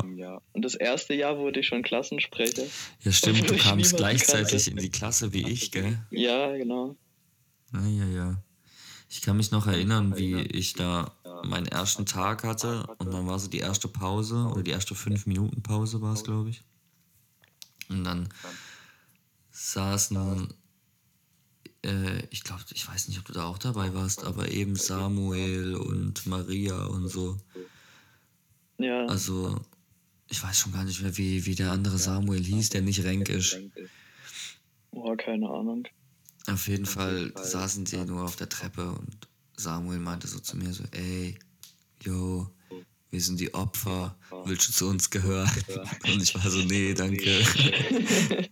Und 0.53 0.65
das 0.65 0.75
erste 0.75 1.13
Jahr 1.13 1.37
wurde 1.37 1.59
ich 1.59 1.67
schon 1.67 1.83
Klassensprecher. 1.83 2.63
Ja, 3.01 3.11
stimmt, 3.11 3.49
du 3.49 3.55
kamst 3.55 3.95
gleichzeitig 3.95 4.65
kannte. 4.65 4.71
in 4.71 4.77
die 4.77 4.89
Klasse 4.89 5.33
wie 5.33 5.47
ich, 5.47 5.71
gell? 5.71 5.99
Ja, 6.09 6.55
genau. 6.55 6.95
Ja, 7.73 7.85
ja, 7.85 8.05
ja. 8.05 8.43
Ich 9.09 9.21
kann 9.21 9.37
mich 9.37 9.51
noch 9.51 9.67
erinnern, 9.67 10.15
wie 10.17 10.35
ich 10.41 10.73
da 10.73 11.11
meinen 11.43 11.65
ersten 11.67 12.05
Tag 12.05 12.43
hatte 12.43 12.85
und 12.97 13.13
dann 13.13 13.27
war 13.27 13.39
so 13.39 13.49
die 13.49 13.59
erste 13.59 13.87
Pause 13.87 14.47
oder 14.51 14.63
die 14.63 14.71
erste 14.71 14.95
fünf 14.95 15.25
Minuten 15.25 15.61
Pause 15.61 16.01
war 16.01 16.13
es, 16.13 16.23
glaube 16.23 16.49
ich. 16.49 16.63
Und 17.89 18.03
dann 18.03 18.29
saßen, 19.51 20.53
äh, 21.83 22.25
ich 22.29 22.43
glaube, 22.43 22.63
ich 22.73 22.87
weiß 22.87 23.07
nicht, 23.07 23.19
ob 23.19 23.25
du 23.25 23.33
da 23.33 23.45
auch 23.45 23.57
dabei 23.57 23.93
warst, 23.93 24.23
aber 24.23 24.49
eben 24.49 24.75
Samuel 24.75 25.75
und 25.75 26.25
Maria 26.25 26.85
und 26.85 27.07
so. 27.09 27.37
Ja, 28.77 29.05
Also, 29.07 29.59
ich 30.27 30.41
weiß 30.41 30.57
schon 30.57 30.71
gar 30.71 30.85
nicht 30.85 31.01
mehr, 31.01 31.17
wie, 31.17 31.45
wie 31.45 31.55
der 31.55 31.71
andere 31.71 31.97
Samuel 31.97 32.43
hieß, 32.43 32.69
der 32.69 32.81
nicht 32.81 33.03
Renk 33.03 33.29
ist. 33.29 33.57
boah, 34.91 35.17
keine 35.17 35.49
Ahnung. 35.49 35.85
Auf 36.47 36.67
jeden 36.67 36.85
Fall 36.85 37.31
saßen 37.35 37.85
sie 37.85 38.03
nur 38.05 38.23
auf 38.23 38.35
der 38.35 38.49
Treppe 38.49 38.91
und 38.91 39.27
Samuel 39.55 39.99
meinte 39.99 40.27
so 40.27 40.39
zu 40.39 40.57
mir 40.57 40.73
so, 40.73 40.83
ey, 40.91 41.37
yo, 42.01 42.49
wir 43.11 43.21
sind 43.21 43.39
die 43.39 43.53
Opfer, 43.53 44.17
willst 44.45 44.69
du 44.69 44.73
zu 44.73 44.87
uns 44.87 45.09
gehören? 45.09 45.49
Und 46.05 46.23
ich 46.23 46.33
war 46.33 46.49
so, 46.49 46.59
nee, 46.59 46.93
danke. 46.93 47.43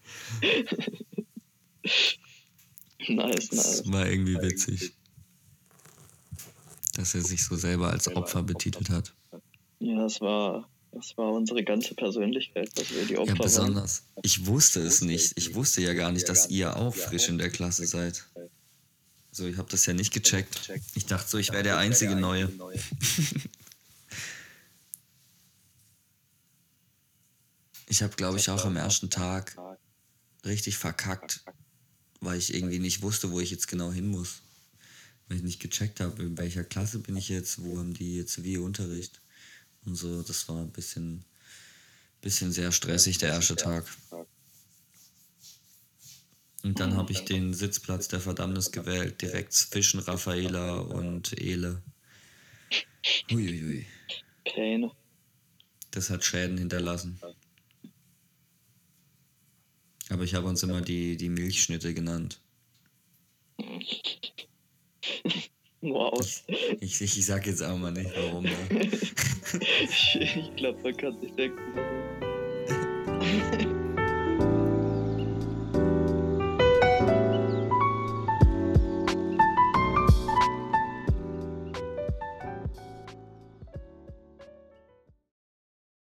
Nice, 3.07 3.47
Das 3.49 3.81
nice. 3.81 3.91
war 3.91 4.05
irgendwie 4.07 4.35
witzig. 4.35 4.93
Dass 6.95 7.15
er 7.15 7.21
sich 7.21 7.43
so 7.43 7.55
selber 7.55 7.89
als 7.89 8.13
Opfer 8.13 8.43
betitelt 8.43 8.89
hat. 8.89 9.15
Ja, 9.79 10.01
das 10.01 10.19
war, 10.19 10.69
das 10.91 11.17
war 11.17 11.31
unsere 11.33 11.63
ganze 11.63 11.93
Persönlichkeit, 11.95 12.69
dass 12.77 12.89
wir 12.91 13.05
die 13.05 13.17
Opfer 13.17 13.33
Ja, 13.33 13.39
waren. 13.39 13.43
besonders. 13.45 14.03
Ich 14.23 14.45
wusste 14.45 14.81
es 14.81 15.01
nicht. 15.01 15.33
Ich 15.37 15.53
wusste 15.55 15.81
ja 15.81 15.93
gar 15.93 16.11
nicht, 16.11 16.27
dass 16.29 16.49
ihr 16.49 16.75
auch 16.75 16.95
frisch 16.95 17.29
in 17.29 17.37
der 17.37 17.49
Klasse 17.49 17.85
seid. 17.85 18.25
So, 19.31 19.45
ich 19.45 19.57
habe 19.57 19.69
das 19.69 19.85
ja 19.85 19.93
nicht 19.93 20.11
gecheckt. 20.11 20.71
Ich 20.95 21.05
dachte 21.05 21.29
so, 21.29 21.37
ich 21.37 21.51
wäre 21.51 21.63
der 21.63 21.77
einzige 21.77 22.15
Neue. 22.15 22.51
Ich 27.91 28.03
habe, 28.03 28.15
glaube 28.15 28.37
ich, 28.37 28.49
auch 28.49 28.65
am 28.65 28.77
ersten 28.77 29.09
Tag 29.09 29.57
richtig 30.45 30.77
verkackt, 30.77 31.43
weil 32.21 32.37
ich 32.37 32.53
irgendwie 32.53 32.79
nicht 32.79 33.01
wusste, 33.01 33.31
wo 33.31 33.39
ich 33.39 33.49
jetzt 33.49 33.67
genau 33.67 33.91
hin 33.91 34.07
muss. 34.09 34.41
Weil 35.27 35.37
ich 35.37 35.43
nicht 35.43 35.59
gecheckt 35.59 35.99
habe, 35.99 36.21
in 36.21 36.37
welcher 36.37 36.63
Klasse 36.63 36.99
bin 36.99 37.17
ich 37.17 37.29
jetzt, 37.29 37.63
wo 37.63 37.79
haben 37.79 37.93
die 37.95 38.15
jetzt 38.15 38.43
wie 38.43 38.57
Unterricht. 38.57 39.21
Und 39.85 39.95
so, 39.95 40.21
das 40.21 40.47
war 40.49 40.57
ein 40.57 40.71
bisschen, 40.71 41.23
bisschen 42.21 42.51
sehr 42.51 42.71
stressig, 42.71 43.17
der 43.17 43.29
erste 43.29 43.55
Tag. 43.55 43.85
Und 46.63 46.79
dann 46.79 46.97
habe 46.97 47.13
ich 47.13 47.23
den 47.23 47.53
Sitzplatz 47.53 48.09
der 48.09 48.19
Verdammnis 48.19 48.71
gewählt, 48.71 49.21
direkt 49.21 49.53
zwischen 49.53 49.99
Raffaela 49.99 50.79
und 50.79 51.31
Ele. 51.39 51.81
Uiuiui. 53.31 53.85
Pläne. 54.43 54.91
Das 55.91 56.09
hat 56.09 56.25
Schäden 56.25 56.57
hinterlassen. 56.57 57.19
Aber 60.09 60.23
ich 60.23 60.33
habe 60.33 60.47
uns 60.47 60.63
immer 60.63 60.81
die, 60.81 61.17
die 61.17 61.29
Milchschnitte 61.29 61.93
genannt. 61.93 62.41
Wow. 65.81 66.19
Ich, 66.81 67.01
ich, 67.01 67.01
ich 67.01 67.25
sag 67.25 67.47
jetzt 67.47 67.63
auch 67.63 67.77
mal 67.77 67.91
nicht, 67.91 68.11
warum. 68.15 68.43
Ne? 68.43 68.51
ich 69.59 70.17
ich 70.19 70.55
glaube, 70.57 70.77
man 70.83 70.97
kann 70.97 71.19
sich 71.21 71.31
denken. 71.33 71.59